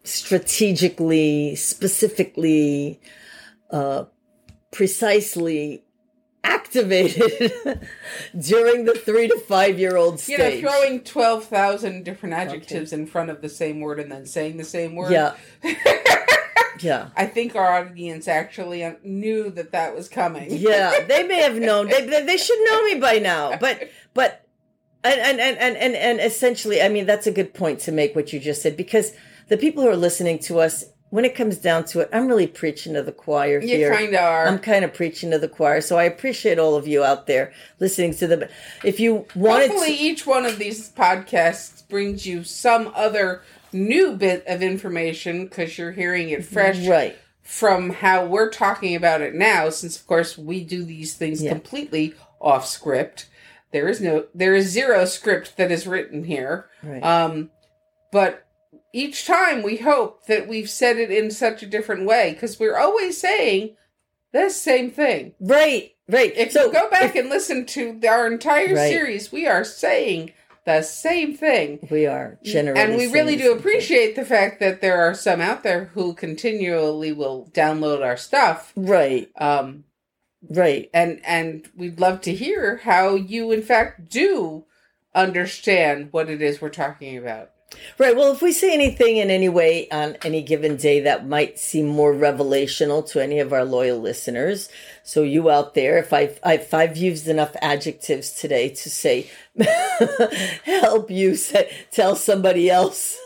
strategically, 0.03 1.55
specifically, 1.57 2.99
uh, 3.71 4.05
precisely 4.71 5.85
activated 6.45 7.89
during 8.39 8.85
the 8.85 8.95
three 8.95 9.27
to 9.29 9.39
five 9.41 9.79
year 9.79 9.97
old 9.97 10.21
stage. 10.21 10.39
You 10.39 10.63
know, 10.63 10.71
throwing 10.71 11.01
12,000 11.01 12.05
different 12.05 12.35
adjectives 12.35 12.93
okay. 12.93 13.03
in 13.03 13.09
front 13.09 13.31
of 13.31 13.41
the 13.41 13.49
same 13.49 13.81
word 13.81 13.99
and 13.99 14.13
then 14.13 14.27
saying 14.27 14.59
the 14.59 14.65
same 14.65 14.95
word. 14.95 15.13
Yeah. 15.13 15.35
yeah. 16.81 17.09
I 17.17 17.27
think 17.27 17.57
our 17.57 17.73
audience 17.73 18.29
actually 18.29 18.85
uh, 18.85 18.95
knew 19.03 19.51
that 19.51 19.73
that 19.73 19.97
was 19.97 20.09
coming. 20.09 20.49
yeah, 20.51 21.05
they 21.07 21.25
may 21.25 21.43
have 21.43 21.57
known. 21.61 21.89
They, 21.89 22.07
they 22.07 22.37
should 22.37 22.59
know 22.65 22.85
me 22.85 23.01
by 23.01 23.19
now. 23.19 23.57
But, 23.57 23.91
but, 24.13 24.47
and, 25.03 25.21
and, 25.21 25.59
and, 25.59 25.77
and, 25.77 25.95
and 25.95 26.21
essentially, 26.21 26.81
I 26.81 26.89
mean, 26.89 27.07
that's 27.07 27.27
a 27.27 27.33
good 27.33 27.55
point 27.55 27.81
to 27.81 27.93
make 27.93 28.15
what 28.15 28.33
you 28.33 28.41
just 28.41 28.63
said 28.63 28.77
because 28.77 29.13
the 29.49 29.57
people 29.57 29.83
who 29.83 29.91
are 29.91 29.97
listening 29.97 30.39
to 30.41 30.61
us 30.61 30.85
when 31.15 31.25
it 31.25 31.37
comes 31.37 31.59
down 31.59 31.85
to 31.85 32.01
it, 32.01 32.09
I'm 32.13 32.27
really 32.27 32.49
preaching 32.49 32.95
to 32.95 33.03
the 33.05 33.13
choir 33.13 33.61
you 33.61 33.69
here. 33.69 33.93
You 33.93 33.97
kind 33.97 34.15
of 34.15 34.21
are. 34.21 34.49
I'm 34.49 34.59
kind 34.59 34.85
of 34.85 34.93
preaching 34.93 35.31
to 35.31 35.39
the 35.39 35.47
choir, 35.47 35.81
so 35.81 35.97
I 35.97 36.03
appreciate 36.03 36.59
all 36.59 36.75
of 36.75 36.89
you 36.89 37.05
out 37.05 37.29
there 37.29 37.53
listening 37.79 38.15
to 38.15 38.27
them. 38.27 38.43
If 38.83 38.99
you 38.99 39.25
wanted, 39.37 39.71
hopefully, 39.71 39.97
to, 39.97 40.03
each 40.03 40.27
one 40.27 40.45
of 40.45 40.59
these 40.59 40.91
podcasts 40.91 41.87
brings 41.87 42.27
you 42.27 42.43
some 42.43 42.91
other 42.97 43.43
new 43.73 44.17
bit 44.17 44.45
of 44.49 44.61
information 44.61 45.45
because 45.45 45.79
you're 45.79 45.93
hearing 45.93 46.31
it 46.31 46.45
fresh, 46.45 46.85
right? 46.85 47.17
From 47.43 47.91
how 47.91 48.27
we're 48.27 48.51
talking 48.51 48.97
about 48.97 49.21
it 49.21 49.37
now, 49.37 49.71
since 49.71 49.97
of 49.97 50.09
course 50.09 50.37
we 50.37 50.65
do 50.65 50.83
these 50.83 51.15
things 51.15 51.41
yeah. 51.41 51.53
completely 51.53 52.15
off 52.41 52.67
script. 52.67 53.29
There 53.71 53.87
is 53.87 54.01
no, 54.01 54.27
there 54.35 54.57
is 54.57 54.67
zero 54.67 55.05
script 55.05 55.59
that 55.59 55.71
is 55.71 55.87
written 55.87 56.25
here. 56.25 56.69
Right. 56.83 57.05
Um, 57.05 57.53
but 58.11 58.44
each 58.95 59.27
time 59.27 59.63
we 59.63 59.79
hope 59.79 60.27
that 60.27 60.47
we've 60.47 60.71
said 60.71 60.99
it 60.99 61.11
in 61.11 61.31
such 61.31 61.63
a 61.63 61.67
different 61.67 62.07
way 62.07 62.33
because 62.33 62.61
we're 62.61 62.79
always 62.79 63.21
saying 63.21 63.77
the 64.33 64.49
same 64.51 64.91
thing. 64.91 65.35
Right, 65.41 65.95
right. 66.09 66.33
If 66.37 66.53
so, 66.53 66.67
you 66.67 66.73
go 66.73 66.89
back 66.89 67.17
if, 67.17 67.23
and 67.23 67.29
listen 67.29 67.67
to 67.67 68.01
our 68.09 68.27
entire 68.31 68.75
right. 68.75 68.89
series, 68.89 69.33
we 69.33 69.49
are 69.49 69.65
saying 69.65 70.33
the 70.65 70.83
same 70.83 71.37
thing. 71.37 71.87
We 71.91 72.07
are 72.07 72.39
generally, 72.45 72.81
and 72.81 72.97
we 72.97 73.09
really 73.09 73.37
do 73.37 73.53
appreciate 73.53 74.15
thing. 74.15 74.25
the 74.25 74.29
fact 74.29 74.61
that 74.61 74.81
there 74.81 75.01
are 75.01 75.13
some 75.13 75.41
out 75.41 75.65
there 75.65 75.87
who 75.95 76.15
continually 76.15 77.13
will 77.13 77.51
download 77.53 78.01
our 78.01 78.17
stuff. 78.17 78.73
Right. 78.77 79.29
Um, 79.37 79.85
right. 80.49 80.89
And 80.95 81.21
and 81.27 81.69
we'd 81.77 81.99
love 81.99 82.21
to 82.23 82.33
hear 82.33 82.79
how 82.79 83.17
you, 83.17 83.51
in 83.51 83.63
fact, 83.63 84.09
do 84.09 84.67
understand 85.15 86.13
what 86.13 86.31
it 86.31 86.41
is 86.41 86.61
we're 86.61 86.71
talking 86.71 87.19
about. 87.19 87.51
Right. 87.99 88.17
Well, 88.17 88.33
if 88.33 88.43
we 88.43 88.53
say 88.53 88.73
anything 88.73 89.17
in 89.17 89.31
any 89.31 89.49
way 89.49 89.89
on 89.91 90.17
any 90.25 90.43
given 90.43 90.77
day 90.77 91.01
that 91.01 91.27
might 91.27 91.59
seem 91.59 91.87
more 91.87 92.13
revelational 92.13 93.09
to 93.11 93.23
any 93.23 93.41
of 93.41 93.53
our 93.53 93.65
loyal 93.65 93.99
listeners, 93.99 94.69
so 95.03 95.23
you 95.23 95.51
out 95.51 95.75
there, 95.75 95.99
if 95.99 96.13
I've, 96.13 96.39
if 96.45 96.75
I've 96.75 96.97
used 96.97 97.29
enough 97.29 97.55
adjectives 97.63 98.33
today 98.33 98.69
to 98.69 98.91
say, 98.91 99.31
help 100.65 101.11
you 101.11 101.37
say, 101.37 101.71
tell 101.91 102.17
somebody 102.17 102.71
else 102.71 103.19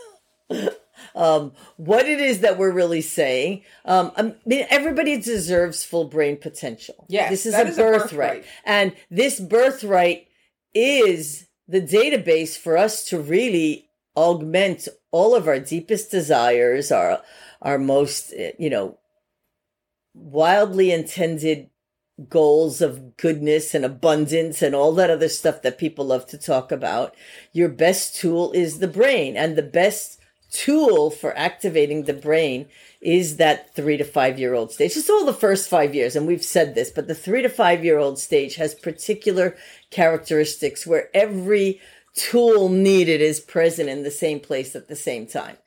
um, 1.15 1.51
what 1.77 2.05
it 2.07 2.19
is 2.19 2.39
that 2.41 2.57
we're 2.57 2.71
really 2.71 3.01
saying. 3.01 3.63
Um, 3.85 4.11
I 4.15 4.35
mean, 4.45 4.65
everybody 4.69 5.19
deserves 5.19 5.83
full 5.83 6.05
brain 6.05 6.37
potential. 6.37 7.05
Yes, 7.07 7.29
this 7.29 7.45
is 7.45 7.55
a, 7.55 7.67
is 7.67 7.77
birthright. 7.77 7.99
a 7.99 8.03
birthright, 8.03 8.45
and 8.65 8.95
this 9.09 9.39
birthright 9.39 10.27
is 10.73 11.47
the 11.67 11.81
database 11.81 12.57
for 12.57 12.77
us 12.77 13.05
to 13.05 13.19
really 13.19 13.88
augment 14.15 14.87
all 15.11 15.35
of 15.35 15.47
our 15.47 15.59
deepest 15.59 16.11
desires, 16.11 16.91
our 16.91 17.21
our 17.61 17.77
most 17.77 18.33
you 18.57 18.69
know 18.69 18.97
wildly 20.13 20.91
intended 20.91 21.69
goals 22.27 22.81
of 22.81 23.15
goodness 23.15 23.73
and 23.73 23.85
abundance 23.85 24.61
and 24.61 24.75
all 24.75 24.91
that 24.93 25.09
other 25.09 25.29
stuff 25.29 25.61
that 25.61 25.77
people 25.77 26.05
love 26.05 26.25
to 26.27 26.37
talk 26.37 26.71
about. 26.71 27.15
Your 27.53 27.69
best 27.69 28.15
tool 28.15 28.51
is 28.51 28.79
the 28.79 28.87
brain 28.87 29.37
and 29.37 29.55
the 29.55 29.63
best 29.63 30.19
tool 30.51 31.11
for 31.11 31.37
activating 31.37 32.03
the 32.03 32.13
brain 32.13 32.67
is 33.01 33.37
that 33.37 33.73
three 33.75 33.97
to 33.97 34.03
five 34.03 34.39
year 34.39 34.53
old 34.53 34.71
stage. 34.71 34.97
It's 34.97 35.09
all 35.09 35.25
the 35.25 35.33
first 35.33 35.69
five 35.69 35.95
years, 35.95 36.15
and 36.15 36.27
we've 36.27 36.43
said 36.43 36.75
this, 36.75 36.91
but 36.91 37.07
the 37.07 37.15
three 37.15 37.41
to 37.41 37.49
five 37.49 37.85
year 37.85 37.99
old 37.99 38.19
stage 38.19 38.55
has 38.55 38.73
particular 38.75 39.55
characteristics 39.91 40.85
where 40.85 41.09
every 41.13 41.79
tool 42.15 42.69
needed 42.69 43.21
is 43.21 43.39
present 43.39 43.89
in 43.89 44.03
the 44.03 44.11
same 44.11 44.39
place 44.39 44.75
at 44.75 44.87
the 44.87 44.95
same 44.95 45.27
time. 45.27 45.57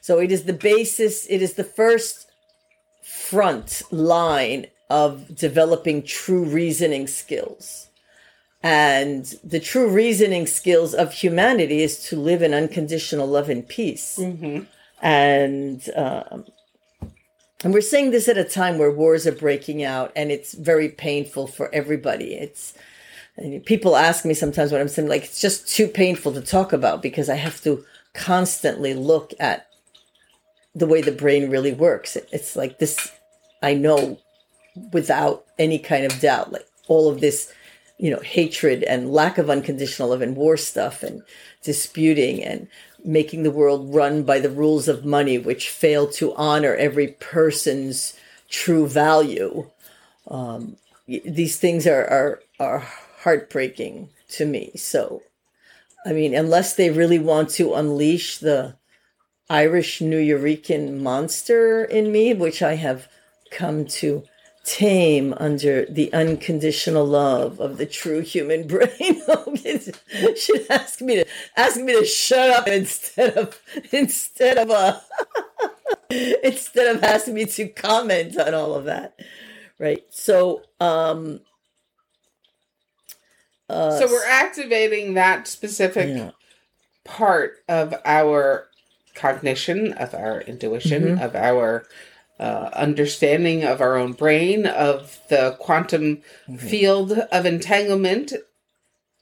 So 0.00 0.20
it 0.20 0.30
is 0.30 0.44
the 0.44 0.52
basis, 0.52 1.26
it 1.28 1.42
is 1.42 1.54
the 1.54 1.64
first 1.64 2.30
front 3.02 3.82
line 3.90 4.66
of 4.88 5.34
developing 5.34 6.02
true 6.02 6.44
reasoning 6.44 7.06
skills. 7.06 7.88
And 8.62 9.24
the 9.44 9.60
true 9.60 9.88
reasoning 9.88 10.46
skills 10.46 10.94
of 10.94 11.12
humanity 11.12 11.82
is 11.82 11.98
to 12.08 12.16
live 12.16 12.42
in 12.42 12.54
unconditional 12.54 13.26
love 13.26 13.48
and 13.48 13.66
peace. 13.66 14.18
Mm-hmm. 14.20 14.64
And, 15.02 15.88
um, 15.94 16.44
and 17.62 17.72
we're 17.72 17.80
saying 17.80 18.10
this 18.10 18.28
at 18.28 18.38
a 18.38 18.44
time 18.44 18.78
where 18.78 18.90
wars 18.90 19.26
are 19.26 19.32
breaking 19.32 19.82
out 19.82 20.12
and 20.16 20.30
it's 20.30 20.54
very 20.54 20.88
painful 20.88 21.46
for 21.46 21.72
everybody. 21.74 22.34
It's, 22.34 22.74
people 23.64 23.96
ask 23.96 24.24
me 24.24 24.34
sometimes 24.34 24.72
what 24.72 24.80
I'm 24.80 24.88
saying, 24.88 25.08
like, 25.08 25.24
it's 25.24 25.40
just 25.40 25.68
too 25.68 25.88
painful 25.88 26.32
to 26.32 26.40
talk 26.40 26.72
about 26.72 27.02
because 27.02 27.28
I 27.28 27.34
have 27.36 27.62
to 27.62 27.84
constantly 28.14 28.94
look 28.94 29.32
at 29.38 29.68
the 30.74 30.86
way 30.86 31.02
the 31.02 31.12
brain 31.12 31.50
really 31.50 31.72
works. 31.72 32.16
It's 32.16 32.56
like 32.56 32.78
this, 32.78 33.12
I 33.62 33.74
know 33.74 34.18
without 34.92 35.44
any 35.58 35.78
kind 35.78 36.04
of 36.04 36.20
doubt, 36.20 36.52
like 36.52 36.66
all 36.88 37.08
of 37.08 37.20
this 37.20 37.52
you 37.98 38.10
know, 38.10 38.20
hatred 38.20 38.82
and 38.82 39.12
lack 39.12 39.38
of 39.38 39.48
unconditional 39.48 40.10
love 40.10 40.20
and 40.20 40.36
war 40.36 40.56
stuff 40.56 41.02
and 41.02 41.22
disputing 41.62 42.42
and 42.44 42.68
making 43.04 43.42
the 43.42 43.50
world 43.50 43.94
run 43.94 44.22
by 44.22 44.38
the 44.38 44.50
rules 44.50 44.88
of 44.88 45.04
money, 45.04 45.38
which 45.38 45.70
fail 45.70 46.06
to 46.06 46.34
honor 46.34 46.74
every 46.74 47.08
person's 47.08 48.14
true 48.48 48.86
value. 48.86 49.68
Um, 50.28 50.76
these 51.06 51.58
things 51.58 51.86
are, 51.86 52.06
are, 52.06 52.40
are 52.60 52.88
heartbreaking 53.26 54.08
to 54.28 54.46
me. 54.46 54.70
So, 54.76 55.20
I 56.04 56.12
mean, 56.12 56.32
unless 56.32 56.76
they 56.76 56.90
really 56.90 57.18
want 57.18 57.50
to 57.58 57.74
unleash 57.74 58.38
the 58.38 58.76
Irish 59.50 60.00
New 60.00 60.20
Nuyorican 60.20 61.00
monster 61.00 61.82
in 61.82 62.12
me, 62.12 62.34
which 62.34 62.62
I 62.62 62.76
have 62.76 63.08
come 63.50 63.84
to 63.98 64.22
tame 64.62 65.34
under 65.38 65.86
the 65.86 66.12
unconditional 66.12 67.04
love 67.04 67.58
of 67.58 67.78
the 67.78 67.86
true 67.86 68.20
human 68.20 68.68
brain. 68.68 69.20
should 70.36 70.66
ask 70.70 71.00
me 71.00 71.16
to 71.16 71.26
ask 71.56 71.80
me 71.80 71.98
to 71.98 72.04
shut 72.04 72.50
up 72.50 72.68
instead 72.68 73.36
of 73.36 73.60
instead 73.90 74.56
of 74.56 74.70
uh, 74.70 75.00
instead 76.44 76.94
of 76.94 77.02
asking 77.02 77.34
me 77.34 77.46
to 77.46 77.66
comment 77.66 78.38
on 78.38 78.54
all 78.54 78.74
of 78.74 78.84
that. 78.84 79.18
Right. 79.80 80.04
So 80.10 80.62
um 80.78 81.40
uh, 83.68 83.98
so 83.98 84.06
we're 84.06 84.26
activating 84.26 85.14
that 85.14 85.48
specific 85.48 86.08
yeah. 86.08 86.30
part 87.04 87.58
of 87.68 87.94
our 88.04 88.68
cognition, 89.14 89.92
of 89.94 90.14
our 90.14 90.42
intuition, 90.42 91.02
mm-hmm. 91.04 91.22
of 91.22 91.34
our 91.34 91.86
uh, 92.38 92.70
understanding 92.74 93.64
of 93.64 93.80
our 93.80 93.96
own 93.96 94.12
brain, 94.12 94.66
of 94.66 95.20
the 95.28 95.56
quantum 95.58 96.16
mm-hmm. 96.16 96.56
field 96.56 97.12
of 97.12 97.46
entanglement 97.46 98.32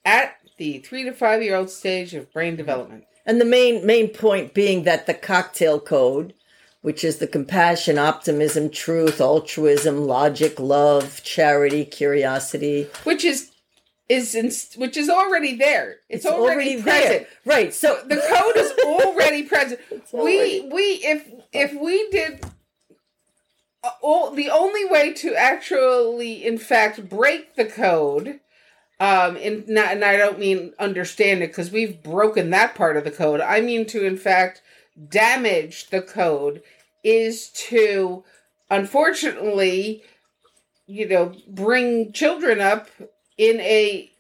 at 0.05 0.37
the 0.59 0.79
three 0.81 1.05
to 1.05 1.13
five 1.13 1.43
year 1.43 1.57
old 1.57 1.71
stage 1.71 2.13
of 2.15 2.33
brain 2.33 2.57
development. 2.57 3.05
And 3.25 3.41
the 3.41 3.47
main 3.47 3.87
main 3.87 4.09
point 4.09 4.53
being 4.53 4.83
that 4.83 5.07
the 5.07 5.15
cocktail 5.15 5.81
code, 5.81 6.35
which 6.83 7.03
is 7.03 7.19
the 7.19 7.27
compassion, 7.27 7.97
optimism, 7.97 8.69
truth, 8.69 9.21
altruism, 9.21 10.07
logic, 10.07 10.61
love, 10.61 11.23
charity, 11.23 11.85
curiosity, 11.85 12.89
which 13.05 13.25
is 13.25 13.54
is 14.09 14.35
in, 14.35 14.51
which 14.79 14.97
is 14.97 15.09
already 15.09 15.57
there. 15.57 15.97
It's, 16.09 16.25
it's 16.25 16.27
already, 16.27 16.71
already, 16.71 16.83
present. 16.83 17.11
There. 17.11 17.27
Right. 17.45 17.75
So 17.75 18.01
the 18.07 18.17
code 18.17 18.57
is 18.57 18.73
already 18.85 19.45
present. 19.45 19.81
we 20.13 20.69
we 20.71 20.83
if 21.03 21.31
if 21.53 21.73
we 21.75 22.11
did 22.11 22.45
all 24.03 24.31
the 24.31 24.51
only 24.51 24.85
way 24.85 25.13
to 25.13 25.35
actually, 25.35 26.45
in 26.45 26.59
fact, 26.59 27.09
break 27.09 27.55
the 27.55 27.65
code, 27.65 28.41
um, 29.01 29.37
and, 29.37 29.67
not, 29.69 29.93
and 29.93 30.05
I 30.05 30.17
don't 30.17 30.39
mean 30.39 30.73
understand 30.79 31.43
it 31.43 31.49
because 31.49 31.71
we've 31.71 32.03
broken 32.03 32.51
that 32.51 32.75
part 32.75 32.97
of 32.97 33.05
the 33.05 33.11
code. 33.11 33.41
I 33.41 33.61
mean 33.61 33.87
to, 33.87 34.05
in 34.05 34.17
fact, 34.17 34.63
damage 35.09 35.91
the 35.91 36.01
code 36.01 36.63
is 37.03 37.51
to, 37.51 38.25
unfortunately, 38.71 40.03
you 40.87 41.09
know, 41.09 41.35
bring 41.49 42.13
children 42.13 42.61
up 42.61 42.89
in 43.37 43.61
a 43.61 44.11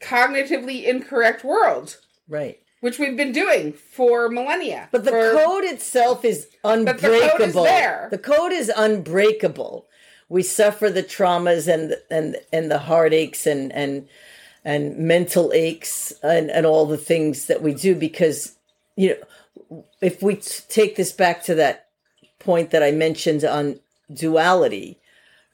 cognitively 0.00 0.84
incorrect 0.84 1.44
world. 1.44 1.98
Right 2.28 2.58
which 2.84 2.98
we've 2.98 3.16
been 3.16 3.32
doing 3.32 3.72
for 3.72 4.28
millennia. 4.28 4.90
But 4.92 5.04
the 5.04 5.10
for, 5.10 5.32
code 5.32 5.64
itself 5.64 6.22
is 6.22 6.48
unbreakable. 6.62 7.08
the 7.08 7.30
code 7.30 7.40
is 7.40 7.54
there. 7.54 8.08
The 8.10 8.18
code 8.18 8.52
is 8.52 8.70
unbreakable. 8.76 9.86
We 10.28 10.42
suffer 10.42 10.90
the 10.90 11.02
traumas 11.02 11.66
and 11.66 11.96
and 12.10 12.36
and 12.52 12.70
the 12.70 12.80
heartaches 12.80 13.46
and 13.46 13.72
and 13.72 14.06
and 14.66 14.98
mental 14.98 15.50
aches 15.54 16.12
and 16.22 16.50
and 16.50 16.66
all 16.66 16.84
the 16.84 16.98
things 16.98 17.46
that 17.46 17.62
we 17.62 17.72
do 17.72 17.94
because 17.94 18.54
you 18.96 19.16
know 19.70 19.84
if 20.02 20.22
we 20.22 20.36
t- 20.36 20.62
take 20.68 20.96
this 20.96 21.12
back 21.12 21.42
to 21.44 21.54
that 21.54 21.86
point 22.38 22.70
that 22.72 22.82
I 22.82 22.90
mentioned 22.90 23.44
on 23.44 23.80
duality, 24.12 25.00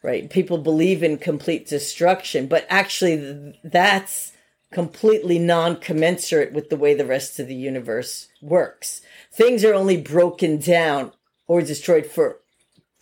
right? 0.02 0.30
People 0.30 0.58
believe 0.58 1.02
in 1.02 1.18
complete 1.18 1.66
destruction, 1.66 2.46
but 2.46 2.66
actually 2.68 3.58
that's 3.62 4.32
completely 4.72 5.38
non 5.38 5.76
commensurate 5.76 6.52
with 6.52 6.70
the 6.70 6.76
way 6.76 6.94
the 6.94 7.06
rest 7.06 7.38
of 7.38 7.48
the 7.48 7.54
universe 7.54 8.28
works. 8.40 9.02
Things 9.32 9.64
are 9.64 9.74
only 9.74 10.00
broken 10.00 10.58
down 10.58 11.12
or 11.46 11.62
destroyed 11.62 12.06
for 12.06 12.38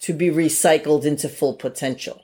to 0.01 0.13
be 0.13 0.29
recycled 0.29 1.05
into 1.05 1.29
full 1.29 1.55
potential. 1.55 2.23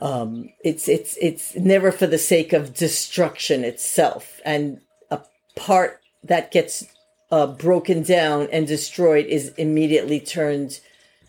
Um, 0.00 0.50
it's 0.64 0.88
it's 0.88 1.16
it's 1.20 1.54
never 1.54 1.92
for 1.92 2.06
the 2.06 2.18
sake 2.18 2.52
of 2.52 2.74
destruction 2.74 3.64
itself, 3.64 4.40
and 4.44 4.80
a 5.10 5.20
part 5.54 6.00
that 6.24 6.50
gets 6.50 6.84
uh, 7.30 7.46
broken 7.46 8.02
down 8.02 8.48
and 8.50 8.66
destroyed 8.66 9.26
is 9.26 9.48
immediately 9.56 10.18
turned 10.18 10.80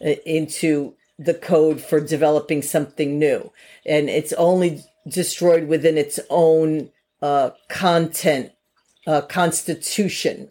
uh, 0.04 0.16
into 0.26 0.96
the 1.18 1.34
code 1.34 1.82
for 1.82 2.00
developing 2.00 2.62
something 2.62 3.18
new, 3.18 3.52
and 3.86 4.10
it's 4.10 4.34
only 4.34 4.84
destroyed 5.08 5.68
within 5.68 5.98
its 5.98 6.20
own 6.30 6.90
uh, 7.22 7.52
content 7.70 8.52
uh, 9.08 9.22
constitution, 9.22 10.50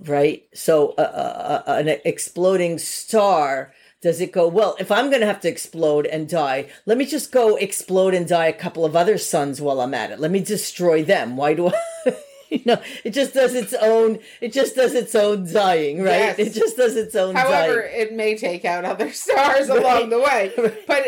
right? 0.00 0.44
So 0.54 0.90
uh, 0.98 1.00
uh, 1.02 1.62
uh, 1.66 1.74
an 1.74 1.88
exploding 2.04 2.78
star. 2.78 3.72
Does 4.00 4.20
it 4.20 4.32
go, 4.32 4.48
well, 4.48 4.74
if 4.80 4.90
I'm 4.90 5.10
going 5.10 5.20
to 5.20 5.28
have 5.28 5.40
to 5.42 5.48
explode 5.48 6.06
and 6.06 6.28
die, 6.28 6.68
let 6.86 6.98
me 6.98 7.06
just 7.06 7.30
go 7.30 7.54
explode 7.54 8.14
and 8.14 8.26
die 8.26 8.46
a 8.46 8.52
couple 8.52 8.84
of 8.84 8.96
other 8.96 9.16
suns 9.16 9.60
while 9.60 9.80
I'm 9.80 9.94
at 9.94 10.10
it. 10.10 10.18
Let 10.18 10.32
me 10.32 10.40
destroy 10.40 11.04
them. 11.04 11.36
Why 11.36 11.54
do 11.54 11.68
I? 11.68 11.72
you 12.56 12.60
know, 12.66 12.82
it 13.02 13.10
just 13.10 13.32
does 13.32 13.54
its 13.54 13.72
own. 13.72 14.18
It 14.42 14.52
just 14.52 14.76
does 14.76 14.94
its 14.94 15.14
own 15.14 15.50
dying, 15.50 16.02
right? 16.02 16.36
Yes. 16.36 16.38
It 16.38 16.52
just 16.52 16.76
does 16.76 16.96
its 16.96 17.14
own. 17.14 17.34
However, 17.34 17.80
dying. 17.80 18.00
it 18.00 18.12
may 18.12 18.36
take 18.36 18.66
out 18.66 18.84
other 18.84 19.10
stars 19.12 19.68
right. 19.68 19.78
along 19.78 20.10
the 20.10 20.20
way, 20.20 20.52
but 20.86 21.06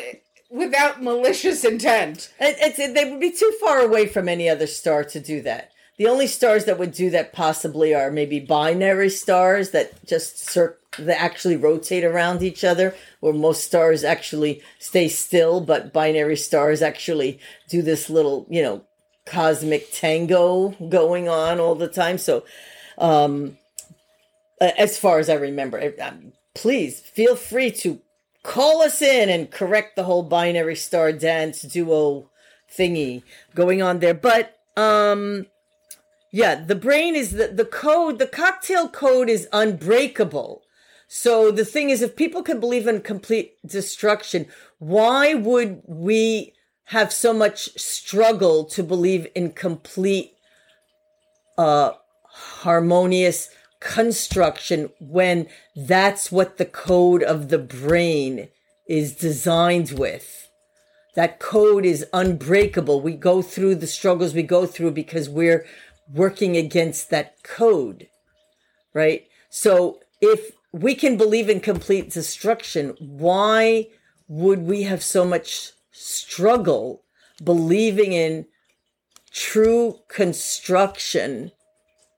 without 0.50 1.02
malicious 1.02 1.62
intent. 1.64 2.33
It, 2.40 2.57
it's 2.61 2.78
it, 2.78 2.94
they 2.94 3.11
would 3.11 3.20
be 3.20 3.30
too 3.30 3.52
far 3.61 3.80
away 3.80 4.07
from 4.07 4.26
any 4.26 4.48
other 4.48 4.66
star 4.66 5.04
to 5.04 5.20
do 5.20 5.42
that. 5.42 5.70
The 5.98 6.07
only 6.07 6.26
stars 6.26 6.64
that 6.64 6.78
would 6.78 6.92
do 6.92 7.11
that 7.11 7.35
possibly 7.35 7.94
are 7.94 8.11
maybe 8.11 8.40
binary 8.40 9.11
stars 9.11 9.70
that 9.70 10.04
just 10.07 10.54
that 10.54 11.20
actually 11.20 11.57
rotate 11.57 12.04
around 12.04 12.42
each 12.42 12.64
other, 12.64 12.94
where 13.20 13.35
most 13.35 13.64
stars 13.64 14.02
actually 14.02 14.62
stay 14.78 15.09
still, 15.09 15.61
but 15.61 15.92
binary 15.92 16.37
stars 16.37 16.80
actually 16.80 17.38
do 17.68 17.83
this 17.83 18.09
little, 18.09 18.46
you 18.48 18.62
know, 18.62 18.83
cosmic 19.26 19.90
tango 19.92 20.70
going 20.88 21.28
on 21.28 21.60
all 21.60 21.74
the 21.74 21.88
time. 21.88 22.18
So, 22.18 22.44
um, 22.98 23.58
as 24.60 24.98
far 24.98 25.18
as 25.18 25.28
I 25.28 25.34
remember, 25.34 25.92
please 26.54 27.00
feel 27.00 27.37
free 27.37 27.70
to 27.72 28.00
call 28.42 28.82
us 28.82 29.02
in 29.02 29.28
and 29.28 29.50
correct 29.50 29.96
the 29.96 30.04
whole 30.04 30.22
binary 30.22 30.76
star 30.76 31.12
dance 31.12 31.62
duo 31.62 32.30
thingy 32.70 33.22
going 33.54 33.82
on 33.82 33.98
there. 33.98 34.14
But 34.14 34.58
um 34.76 35.46
yeah, 36.30 36.56
the 36.56 36.74
brain 36.74 37.14
is 37.14 37.30
the, 37.32 37.46
the 37.46 37.64
code, 37.64 38.18
the 38.18 38.26
cocktail 38.26 38.88
code 38.88 39.28
is 39.28 39.48
unbreakable. 39.52 40.62
So 41.06 41.52
the 41.52 41.64
thing 41.64 41.90
is, 41.90 42.02
if 42.02 42.16
people 42.16 42.42
can 42.42 42.58
believe 42.58 42.88
in 42.88 43.02
complete 43.02 43.52
destruction, 43.64 44.46
why 44.78 45.34
would 45.34 45.82
we 45.87 46.54
have 46.86 47.12
so 47.12 47.32
much 47.32 47.78
struggle 47.78 48.64
to 48.64 48.82
believe 48.82 49.26
in 49.34 49.50
complete 49.50 50.32
uh 51.56 51.92
harmonious 52.24 53.48
construction 53.80 54.90
when 54.98 55.46
that's 55.76 56.32
what 56.32 56.56
the 56.56 56.64
code 56.64 57.22
of 57.22 57.48
the 57.48 57.58
brain 57.58 58.48
is 58.88 59.14
designed 59.14 59.92
with. 59.92 60.48
That 61.14 61.38
code 61.38 61.84
is 61.84 62.06
unbreakable. 62.12 63.00
We 63.00 63.12
go 63.12 63.40
through 63.40 63.76
the 63.76 63.86
struggles 63.86 64.34
we 64.34 64.42
go 64.42 64.66
through 64.66 64.92
because 64.92 65.28
we're 65.28 65.64
working 66.12 66.56
against 66.56 67.10
that 67.10 67.42
code, 67.42 68.08
right? 68.92 69.26
So 69.48 70.00
if 70.20 70.52
we 70.72 70.94
can 70.94 71.16
believe 71.16 71.48
in 71.48 71.60
complete 71.60 72.10
destruction, 72.10 72.96
why 72.98 73.88
would 74.26 74.62
we 74.62 74.82
have 74.82 75.02
so 75.02 75.24
much 75.24 75.72
struggle 75.94 77.04
believing 77.42 78.12
in 78.12 78.46
true 79.30 80.00
construction 80.09 81.52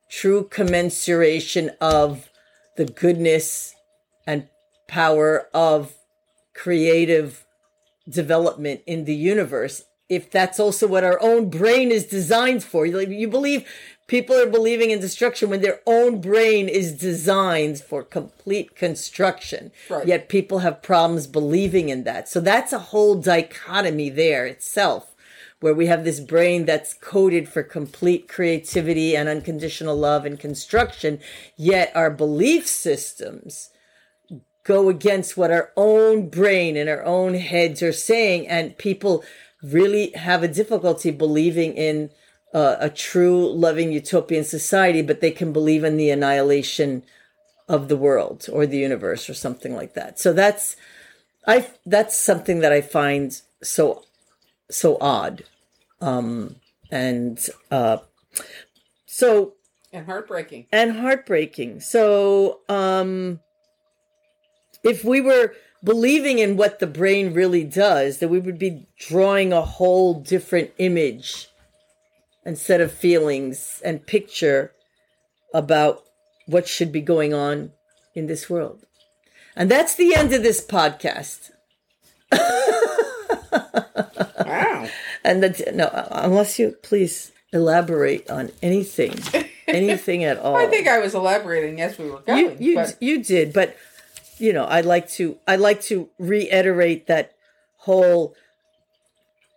true 0.09 0.45
commensuration 0.45 1.71
of 1.81 2.31
the 2.77 2.87
goodness 2.87 3.75
and 4.27 4.49
power 4.89 5.49
of 5.53 5.95
creative 6.55 7.45
development 8.09 8.81
in 8.87 9.05
the 9.05 9.15
universe 9.15 9.83
if 10.09 10.31
that's 10.31 10.61
also 10.61 10.87
what 10.87 11.05
our 11.05 11.21
own 11.23 11.51
brain 11.51 11.91
is 11.91 12.07
designed 12.07 12.63
for 12.63 12.87
you 12.87 13.29
believe 13.29 13.67
people 14.07 14.37
are 14.37 14.47
believing 14.47 14.91
in 14.91 15.01
destruction 15.01 15.51
when 15.51 15.63
their 15.63 15.81
own 15.87 16.21
brain 16.21 16.69
is 16.69 16.93
designed 16.93 17.81
for 17.81 18.03
complete 18.03 18.77
construction 18.77 19.73
right. 19.91 20.07
yet 20.07 20.29
people 20.29 20.61
have 20.61 20.83
problems 20.83 21.27
believing 21.27 21.89
in 21.89 22.05
that 22.05 22.29
so 22.29 22.41
that's 22.41 22.73
a 22.73 22.79
whole 22.79 23.17
dichotomy 23.17 24.09
there 24.09 24.47
itself 24.47 25.17
where 25.61 25.75
we 25.75 25.87
have 25.87 26.05
this 26.05 26.21
brain 26.21 26.65
that's 26.65 26.95
coded 26.95 27.49
for 27.49 27.63
complete 27.63 28.29
creativity 28.29 29.17
and 29.17 29.29
unconditional 29.29 29.97
love 29.97 30.25
and 30.25 30.39
construction, 30.39 31.19
yet 31.57 31.91
our 31.95 32.11
belief 32.11 32.67
systems 32.67 33.71
go 34.65 34.89
against 34.89 35.37
what 35.37 35.51
our 35.51 35.73
own 35.77 36.29
brain 36.29 36.77
and 36.77 36.91
our 36.91 37.05
own 37.05 37.35
heads 37.35 37.83
are 37.83 37.93
saying. 37.93 38.47
And 38.49 38.77
people 38.77 39.25
really 39.63 40.11
have 40.13 40.43
a 40.43 40.49
difficulty 40.49 41.11
believing 41.11 41.75
in 41.75 42.11
uh, 42.55 42.77
a 42.79 42.91
true, 42.91 43.53
loving 43.53 43.93
utopian 43.93 44.45
society, 44.45 45.03
but 45.03 45.21
they 45.21 45.31
can 45.31 45.53
believe 45.53 45.85
in 45.85 45.97
the 45.97 46.11
annihilation 46.11 47.03
of 47.69 47.89
the 47.89 47.97
world 47.97 48.47
or 48.53 48.67
the 48.67 48.79
universe 48.79 49.29
or 49.29 49.35
something 49.35 49.75
like 49.75 49.95
that. 49.95 50.19
So 50.19 50.33
that's, 50.33 50.77
I, 51.47 51.69
that's 51.85 52.17
something 52.17 52.61
that 52.61 52.73
I 52.73 52.81
find 52.81 53.41
so, 53.63 54.05
so 54.71 54.97
odd. 55.01 55.45
Um, 56.01 56.57
and, 56.91 57.45
uh, 57.71 57.99
so, 59.07 59.55
and 59.93 60.07
heartbreaking 60.07 60.67
and 60.73 60.93
heartbreaking. 60.93 61.81
So, 61.81 62.61
um, 62.69 63.41
if 64.85 65.05
we 65.05 65.21
were 65.21 65.55
believing 65.83 66.39
in 66.39 66.57
what 66.57 66.79
the 66.79 66.87
brain 66.87 67.35
really 67.35 67.65
does, 67.65 68.19
that 68.19 68.29
we 68.29 68.39
would 68.39 68.59
be 68.59 68.87
drawing 68.99 69.53
a 69.53 69.63
whole 69.63 70.15
different 70.15 70.71
image 70.79 71.49
and 72.45 72.57
set 72.57 72.81
of 72.81 72.93
feelings 72.93 73.81
and 73.85 74.07
picture 74.07 74.73
about 75.53 76.03
what 76.47 76.69
should 76.69 76.93
be 76.93 77.01
going 77.01 77.35
on 77.35 77.73
in 78.15 78.27
this 78.27 78.49
world. 78.49 78.87
And 79.57 79.71
that's 79.71 79.95
the 79.95 80.15
end 80.15 80.33
of 80.33 80.43
this 80.43 80.65
podcast. 80.65 81.51
wow. 84.45 84.89
And 85.25 85.43
the, 85.43 85.73
no, 85.75 85.91
unless 86.13 86.57
you 86.57 86.77
please 86.85 87.33
elaborate 87.53 88.31
on 88.31 88.53
anything, 88.63 89.19
anything 89.67 90.23
at 90.23 90.39
all. 90.39 90.55
I 90.55 90.67
think 90.67 90.87
I 90.87 91.01
was 91.01 91.17
elaborating 91.17 91.79
Yes, 91.79 91.99
we 91.99 92.09
were 92.09 92.21
going. 92.21 92.39
You 92.39 92.57
you, 92.61 92.75
but 92.77 92.97
you 93.01 93.25
did, 93.25 93.53
but 93.53 93.75
you 94.39 94.53
know, 94.53 94.67
I'd 94.67 94.85
like 94.85 95.09
to 95.11 95.39
I'd 95.47 95.61
like 95.61 95.81
to 95.83 96.09
reiterate 96.19 97.07
that 97.07 97.33
whole 97.79 98.35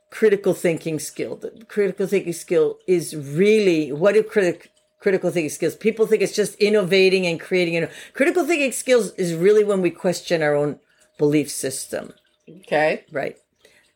critical 0.10 0.54
thinking 0.54 1.00
skill. 1.00 1.36
The 1.36 1.66
critical 1.68 2.08
thinking 2.08 2.34
skill 2.34 2.80
is 2.88 3.16
really 3.16 3.92
what 3.92 4.14
do 4.14 4.24
critic 4.24 4.72
critical 5.00 5.32
thinking 5.32 5.50
skills? 5.50 5.76
People 5.76 6.06
think 6.06 6.22
it's 6.22 6.36
just 6.36 6.56
innovating 6.56 7.26
and 7.26 7.40
creating. 7.40 7.74
You 7.74 7.82
know, 7.82 7.90
critical 8.14 8.46
thinking 8.46 8.72
skills 8.72 9.14
is 9.14 9.34
really 9.34 9.64
when 9.64 9.82
we 9.82 9.90
question 9.90 10.42
our 10.42 10.56
own 10.56 10.80
belief 11.18 11.50
system, 11.50 12.14
okay. 12.50 13.06
right? 13.12 13.38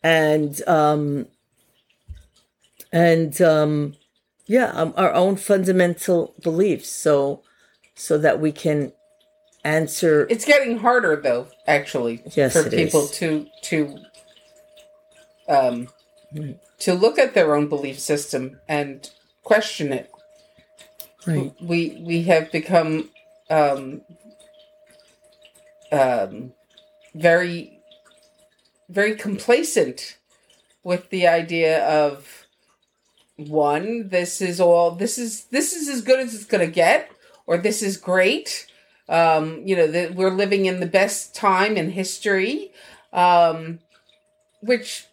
And 0.04 0.62
um, 0.68 1.28
and 2.92 3.42
um, 3.42 3.96
yeah, 4.46 4.72
um, 4.74 4.94
our 4.98 5.14
own 5.14 5.38
fundamental 5.38 6.36
beliefs. 6.42 6.90
So 6.90 7.42
so 7.96 8.18
that 8.18 8.40
we 8.40 8.52
can 8.52 8.92
answer 9.64 10.28
It's 10.30 10.46
getting 10.46 10.80
harder 10.80 11.16
though, 11.22 11.48
actually, 11.68 12.24
Yes, 12.36 12.54
for 12.54 12.70
people 12.70 13.04
is. 13.04 13.12
to 13.12 13.48
to 13.64 14.00
um 15.48 15.88
Right. 16.36 16.60
to 16.80 16.94
look 16.96 17.20
at 17.20 17.36
their 17.36 17.56
own 17.56 17.70
belief 17.70 18.00
system 18.00 18.60
and 18.68 19.10
question 19.44 19.94
it. 19.94 20.10
right. 21.28 21.54
We 21.62 22.02
we 22.02 22.24
have 22.24 22.52
become 22.52 23.10
um 23.50 24.02
um 25.92 26.54
very 27.14 27.80
very 28.90 29.16
complacent 29.16 30.18
with 30.84 31.10
the 31.10 31.28
idea 31.28 31.86
of 31.88 32.48
one 33.38 34.10
this 34.10 34.42
is 34.42 34.60
all 34.60 34.92
this 34.92 35.18
is 35.18 35.46
this 35.46 35.74
is 35.74 35.88
as 35.88 36.02
good 36.02 36.20
as 36.20 36.34
it's 36.34 36.46
going 36.46 36.66
to 36.66 36.72
get 36.72 37.10
or 37.48 37.58
this 37.58 37.82
is 37.82 37.98
great 37.98 38.68
um 39.10 39.62
you 39.66 39.76
know 39.76 39.88
that 39.88 40.16
we're 40.16 40.32
living 40.32 40.66
in 40.66 40.80
the 40.80 40.86
best 40.86 41.36
time 41.36 41.78
in 41.78 41.90
history 41.92 42.72
um 43.14 43.80
which 44.62 45.08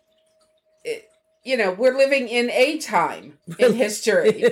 you 1.45 1.57
know 1.57 1.73
we're 1.73 1.97
living 1.97 2.29
in 2.29 2.51
a 2.51 2.79
time 2.79 3.39
in 3.59 3.75
history 3.75 4.45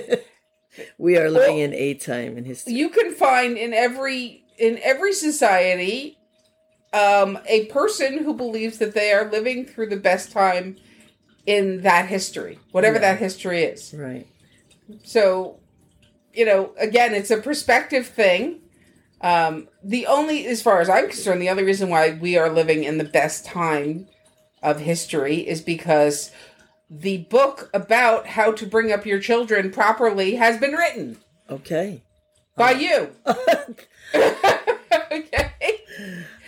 we 0.97 1.17
are 1.17 1.29
living 1.29 1.57
Well, 1.57 1.65
in 1.65 1.73
a 1.73 1.93
time 1.95 2.37
in 2.37 2.45
history. 2.45 2.73
you 2.73 2.89
can 2.89 3.13
find 3.13 3.57
in 3.57 3.73
every 3.73 4.43
in 4.57 4.79
every 4.83 5.13
society 5.13 6.17
um 6.93 7.39
a 7.47 7.65
person 7.67 8.23
who 8.23 8.33
believes 8.33 8.77
that 8.79 8.93
they 8.93 9.11
are 9.13 9.29
living 9.29 9.65
through 9.65 9.89
the 9.89 9.97
best 9.97 10.31
time 10.31 10.77
in 11.45 11.81
that 11.81 12.07
history 12.07 12.59
whatever 12.71 12.95
Yeah. 12.95 13.13
that 13.13 13.19
history 13.19 13.63
is 13.63 13.93
Right. 13.97 14.27
so 15.03 15.59
you 16.33 16.45
know 16.45 16.73
again 16.79 17.13
it's 17.13 17.31
a 17.31 17.37
perspective 17.37 18.07
thing 18.07 18.59
um 19.21 19.67
the 19.83 20.05
only 20.07 20.45
as 20.47 20.61
far 20.61 20.79
as 20.81 20.89
i'm 20.89 21.07
concerned 21.07 21.41
the 21.41 21.49
only 21.49 21.63
reason 21.63 21.89
why 21.89 22.11
we 22.21 22.37
are 22.37 22.49
living 22.49 22.83
in 22.83 22.97
the 22.97 23.03
best 23.03 23.45
time 23.45 24.07
of 24.63 24.79
history 24.79 25.37
is 25.47 25.61
because 25.61 26.31
the 26.89 27.17
book 27.29 27.69
about 27.73 28.25
how 28.27 28.51
to 28.51 28.65
bring 28.65 28.91
up 28.91 29.05
your 29.05 29.19
children 29.19 29.71
properly 29.71 30.35
has 30.35 30.57
been 30.57 30.71
written 30.73 31.17
Okay. 31.49 32.01
by 32.55 32.71
you 32.71 33.09
okay 34.15 35.51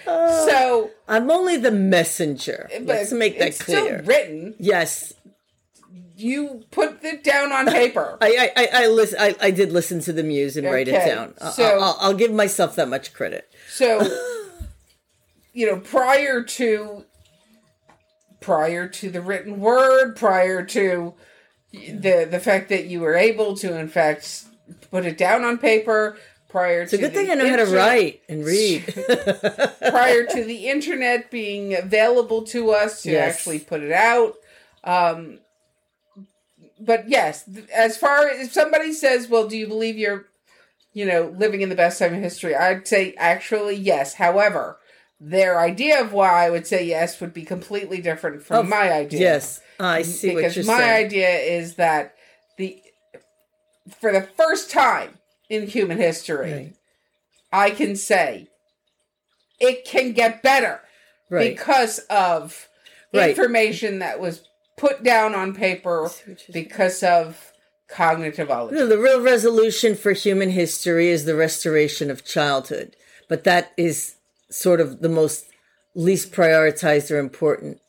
Uh, 0.08 0.48
so 0.48 0.90
I'm 1.08 1.30
only 1.30 1.58
the 1.58 1.70
messenger. 1.72 2.68
but 2.72 2.86
Let's 2.88 3.12
make 3.12 3.38
that 3.38 3.50
it's 3.50 3.62
still 3.64 3.82
clear. 3.86 4.02
written 4.04 4.56
yes. 4.58 5.14
You 6.22 6.64
put 6.72 7.04
it 7.04 7.24
down 7.24 7.52
on 7.52 7.66
paper 7.68 8.18
I 8.22 8.52
I 8.56 8.64
I, 8.64 8.84
I 8.84 8.88
listen. 8.88 9.18
I, 9.20 9.36
I 9.42 9.52
did 9.52 9.72
listen 9.72 10.00
to 10.02 10.14
the 10.14 10.24
muse 10.24 10.56
and 10.58 10.66
write 10.68 10.88
it 10.88 10.92
down. 11.06 11.34
I- 11.42 11.50
so- 11.52 11.80
I'll, 11.80 11.98
I'll, 12.00 12.14
give 12.14 12.32
myself 12.32 12.76
that 12.76 12.88
much 12.90 13.14
credit. 13.14 13.50
So, 13.70 14.02
you 15.54 15.68
know, 15.68 15.78
prior 15.80 16.44
to 16.44 17.06
prior 18.40 18.88
to 18.88 19.10
the 19.10 19.22
written 19.22 19.60
word, 19.60 20.16
prior 20.16 20.64
to 20.66 21.14
the 21.72 22.28
the 22.30 22.40
fact 22.40 22.70
that 22.70 22.86
you 22.86 23.00
were 23.02 23.16
able 23.16 23.56
to, 23.58 23.78
in 23.78 23.88
fact, 23.88 24.44
put 24.92 25.06
it 25.06 25.18
down 25.18 25.44
on 25.44 25.58
paper, 25.58 26.18
prior 26.50 26.82
It's 26.82 26.94
a 26.94 26.98
to 26.98 27.04
good 27.04 27.14
thing 27.14 27.32
I 27.32 27.36
know 27.36 27.48
how 27.50 27.58
to 27.58 27.66
write 27.66 28.22
and 28.28 28.44
read. 28.54 28.84
prior 29.80 30.26
to 30.26 30.44
the 30.52 30.68
internet 30.70 31.32
being 31.32 31.76
available 31.76 32.44
to 32.48 32.72
us 32.72 33.04
to 33.04 33.12
Yes. 33.12 33.36
actually 33.36 33.60
put 33.60 33.82
it 33.82 33.92
out. 33.92 34.36
Um, 34.84 35.40
but 36.82 37.08
yes, 37.10 37.50
as 37.74 37.98
far 37.98 38.28
as 38.28 38.48
if 38.48 38.54
somebody 38.54 38.92
says, 38.94 39.28
"Well, 39.30 39.48
do 39.48 39.58
you 39.58 39.68
believe 39.68 39.98
you're, 39.98 40.26
you 40.94 41.06
know, 41.06 41.34
living 41.38 41.62
in 41.62 41.70
the 41.70 41.76
best 41.76 42.00
time 42.00 42.14
in 42.14 42.22
history?" 42.24 42.56
I'd 42.56 42.88
say 42.88 43.14
actually 43.18 43.76
yes. 43.76 44.16
However, 44.16 44.80
their 45.20 45.60
idea 45.60 46.02
of 46.02 46.14
why 46.14 46.46
I 46.46 46.50
would 46.50 46.66
say 46.68 46.84
yes 46.84 47.20
would 47.22 47.34
be 47.34 47.44
completely 47.44 48.02
different 48.02 48.44
from 48.44 48.58
Of- 48.62 48.68
my 48.70 48.92
idea. 48.92 49.20
yes, 49.20 49.62
I 49.80 50.02
see 50.02 50.36
because 50.36 50.56
what 50.58 50.66
you're 50.66 50.66
my 50.66 50.80
saying. 50.80 51.06
idea 51.06 51.30
is 51.40 51.76
that 51.76 52.16
the 52.58 52.82
for 54.00 54.12
the 54.12 54.22
first 54.22 54.70
time 54.72 55.18
in 55.50 55.68
human 55.68 55.98
history, 55.98 56.52
Right. 56.52 56.74
I 57.52 57.72
can 57.72 57.96
say 57.96 58.48
it 59.60 59.86
can 59.86 60.14
get 60.14 60.42
better 60.42 60.82
Right. 61.30 61.56
because 61.56 62.00
of 62.10 62.68
Right. 63.14 63.30
information 63.32 64.00
that 64.00 64.20
was 64.20 64.48
put 64.78 65.04
down 65.04 65.36
on 65.36 65.54
paper 65.54 66.10
because 66.52 67.04
of 67.04 67.52
cognitivology. 67.90 68.72
No, 68.72 68.88
the 68.88 68.98
real 68.98 69.22
resolution 69.22 69.96
for 69.96 70.14
human 70.14 70.52
history 70.52 71.10
is 71.10 71.26
the 71.26 71.36
restoration 71.36 72.10
of 72.10 72.26
childhood, 72.26 72.96
but 73.28 73.44
that 73.44 73.74
is 73.78 74.16
sort 74.50 74.80
of 74.80 75.02
the 75.02 75.10
most 75.10 75.46
least 75.94 76.32
prioritized 76.32 77.12
or 77.12 77.20
important 77.20 77.80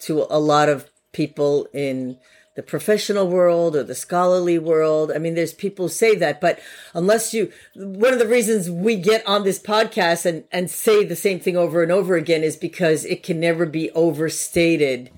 to 0.00 0.26
a 0.28 0.38
lot 0.38 0.68
of 0.68 0.90
people 1.12 1.68
in 1.72 2.18
the 2.56 2.62
professional 2.62 3.26
world 3.26 3.74
or 3.74 3.82
the 3.82 3.94
scholarly 3.94 4.58
world. 4.58 5.10
I 5.12 5.18
mean, 5.18 5.34
there's 5.34 5.52
people 5.52 5.86
who 5.86 5.90
say 5.90 6.14
that, 6.16 6.40
but 6.40 6.60
unless 6.92 7.34
you, 7.34 7.50
one 7.74 8.12
of 8.12 8.18
the 8.18 8.28
reasons 8.28 8.70
we 8.70 8.96
get 8.96 9.26
on 9.26 9.42
this 9.42 9.58
podcast 9.58 10.24
and, 10.24 10.44
and 10.52 10.70
say 10.70 11.04
the 11.04 11.16
same 11.16 11.40
thing 11.40 11.56
over 11.56 11.82
and 11.82 11.90
over 11.90 12.14
again 12.14 12.42
is 12.42 12.56
because 12.56 13.04
it 13.04 13.22
can 13.22 13.40
never 13.40 13.66
be 13.66 13.90
overstated 13.90 15.10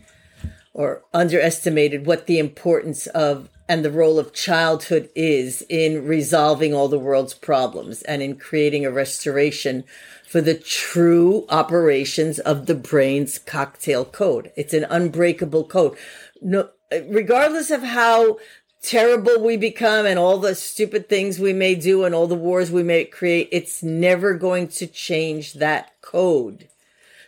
or 0.77 1.03
underestimated 1.15 2.05
what 2.05 2.27
the 2.27 2.39
importance 2.39 3.07
of 3.09 3.49
and 3.69 3.85
the 3.85 3.91
role 3.91 4.19
of 4.19 4.33
childhood 4.33 5.09
is 5.17 5.65
in 5.69 6.07
resolving 6.07 6.73
all 6.73 6.87
the 6.87 6.99
world's 6.99 7.35
problems 7.35 8.03
and 8.03 8.23
in 8.23 8.37
creating 8.37 8.85
a 8.85 8.91
restoration 8.91 9.83
for 10.29 10.41
the 10.41 10.55
true 10.55 11.47
operations 11.49 12.39
of 12.39 12.67
the 12.67 12.75
brain's 12.75 13.39
cocktail 13.39 14.05
code. 14.05 14.53
It's 14.55 14.75
an 14.75 14.85
unbreakable 14.85 15.65
code. 15.65 15.97
No, 16.41 16.69
regardless 16.93 17.71
of 17.71 17.83
how 17.83 18.39
terrible 18.83 19.43
we 19.43 19.57
become 19.57 20.07
and 20.07 20.19
all 20.19 20.39
the 20.39 20.55
stupid 20.55 21.09
things 21.09 21.41
we 21.41 21.55
may 21.55 21.75
do 21.75 22.05
and 22.05 22.15
all 22.15 22.29
the 22.29 22.37
wars 22.37 22.71
we 22.71 22.83
may 22.83 23.05
create, 23.05 23.49
it's 23.51 23.83
never 23.83 24.35
going 24.35 24.69
to 24.69 24.87
change 24.87 25.55
that 25.55 26.01
code. 26.03 26.69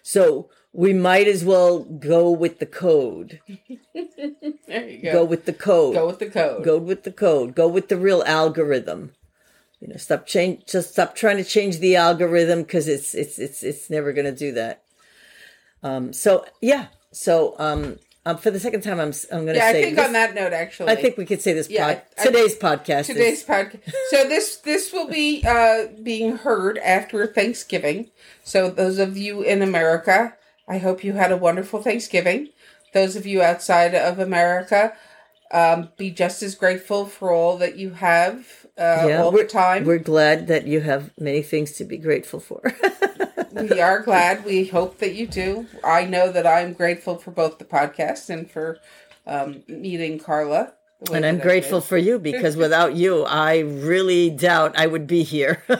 So 0.03 0.51
we 0.73 0.93
might 0.93 1.27
as 1.29 1.45
well 1.45 1.81
go 1.81 2.31
with 2.31 2.59
the 2.59 2.67
code. 2.67 3.41
There 4.67 4.89
you 4.89 5.03
Go 5.03 5.13
go. 5.13 5.25
with 5.25 5.45
the 5.47 5.53
code. 5.53 5.95
Go 5.95 6.07
with 6.07 6.19
the 6.19 6.31
code. 6.31 6.65
Go 6.65 6.79
with 6.79 7.03
the 7.05 7.13
code. 7.13 7.55
Go 7.55 7.67
with 7.69 7.89
the 7.89 7.97
real 7.97 8.23
algorithm. 8.27 9.13
You 9.81 9.89
know, 9.89 9.97
stop 9.97 10.27
change. 10.27 10.67
Just 10.67 10.93
stop 10.93 11.15
trying 11.15 11.37
to 11.39 11.45
change 11.45 11.79
the 11.79 11.97
algorithm 11.97 12.63
because 12.63 12.87
it's 12.89 13.15
it's 13.15 13.39
it's 13.39 13.63
it's 13.63 13.89
never 13.91 14.13
going 14.13 14.27
to 14.27 14.35
do 14.35 14.53
that. 14.53 14.83
Um. 15.83 16.13
So 16.13 16.45
yeah. 16.61 16.87
So 17.13 17.55
um. 17.59 17.99
Um. 18.27 18.37
For 18.37 18.51
the 18.51 18.61
second 18.61 18.83
time, 18.83 19.01
I'm 19.01 19.13
I'm 19.33 19.45
going 19.47 19.55
to 19.55 19.55
Yeah, 19.57 19.67
I 19.67 19.73
say. 19.73 19.83
think 19.85 19.97
this- 19.97 20.07
on 20.07 20.13
that 20.13 20.35
note, 20.35 20.53
actually, 20.53 20.91
I 20.91 20.97
think 20.97 21.17
we 21.17 21.25
could 21.25 21.41
say 21.41 21.53
this. 21.55 21.71
Yeah, 21.71 21.95
pod, 21.95 22.03
I- 22.19 22.25
today's 22.25 22.57
podcast. 22.57 23.07
today's 23.07 23.45
podcast. 23.45 23.91
So 24.11 24.29
this 24.29 24.57
this 24.59 24.93
will 24.93 25.09
be 25.09 25.43
uh, 25.47 25.87
being 26.03 26.37
heard 26.37 26.79
after 26.79 27.27
Thanksgiving. 27.27 28.11
So 28.45 28.69
those 28.71 28.99
of 28.99 29.17
you 29.17 29.43
in 29.43 29.63
America, 29.63 30.35
I 30.69 30.79
hope 30.79 31.03
you 31.03 31.15
had 31.15 31.33
a 31.33 31.37
wonderful 31.37 31.83
Thanksgiving. 31.83 32.51
Those 32.93 33.17
of 33.17 33.27
you 33.27 33.43
outside 33.43 33.95
of 33.95 34.19
America, 34.19 34.95
um, 35.51 35.89
be 35.97 36.11
just 36.11 36.43
as 36.43 36.55
grateful 36.55 37.07
for 37.07 37.33
all 37.33 37.57
that 37.57 37.77
you 37.77 37.91
have 37.91 38.67
uh, 38.79 39.19
all 39.19 39.31
the 39.31 39.39
we're, 39.39 39.47
time. 39.47 39.85
We're 39.85 39.99
glad 39.99 40.47
that 40.47 40.67
you 40.67 40.81
have 40.81 41.11
many 41.19 41.43
things 41.43 41.73
to 41.73 41.85
be 41.85 41.97
grateful 41.97 42.39
for. 42.39 42.61
we 43.53 43.81
are 43.81 44.03
glad. 44.03 44.45
We 44.45 44.67
hope 44.67 44.99
that 44.99 45.15
you 45.15 45.27
do. 45.27 45.67
I 45.83 46.05
know 46.05 46.31
that 46.31 46.47
I'm 46.47 46.75
grateful 46.75 47.17
for 47.17 47.31
both 47.31 47.59
the 47.59 47.65
podcast 47.65 48.31
and 48.31 48.51
for 48.51 48.79
um, 49.27 49.63
meeting 49.67 50.19
Carla. 50.19 50.75
and 51.13 51.27
I'm 51.27 51.39
grateful 51.39 51.81
for 51.81 51.97
you 51.97 52.19
because 52.19 52.57
without 52.65 52.95
you, 52.95 53.25
I 53.25 53.59
really 53.61 54.31
doubt 54.31 54.79
I 54.79 54.87
would 54.87 55.07
be 55.07 55.23
here. 55.23 55.63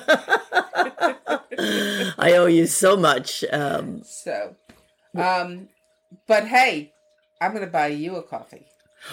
I 2.21 2.35
owe 2.37 2.47
you 2.47 2.67
so 2.67 2.97
much. 2.97 3.45
Um, 3.53 4.03
So, 4.05 4.57
um, 5.19 5.69
but 6.27 6.47
hey, 6.47 6.93
I'm 7.41 7.53
going 7.53 7.65
to 7.65 7.71
buy 7.71 7.89
you 7.89 8.17
a 8.17 8.23
coffee. 8.23 8.67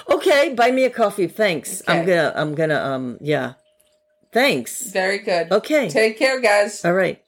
okay, 0.10 0.54
buy 0.54 0.72
me 0.72 0.86
a 0.86 0.90
coffee. 0.90 1.28
Thanks. 1.28 1.82
I'm 1.88 2.06
gonna. 2.06 2.34
I'm 2.36 2.56
gonna. 2.56 2.80
Um. 2.82 3.18
Yeah. 3.22 3.54
Thanks. 4.32 4.92
Very 4.92 5.20
good. 5.20 5.52
Okay. 5.52 5.90
Take 5.90 6.18
care, 6.20 6.42
guys. 6.42 6.84
All 6.84 6.94
right. 6.94 7.22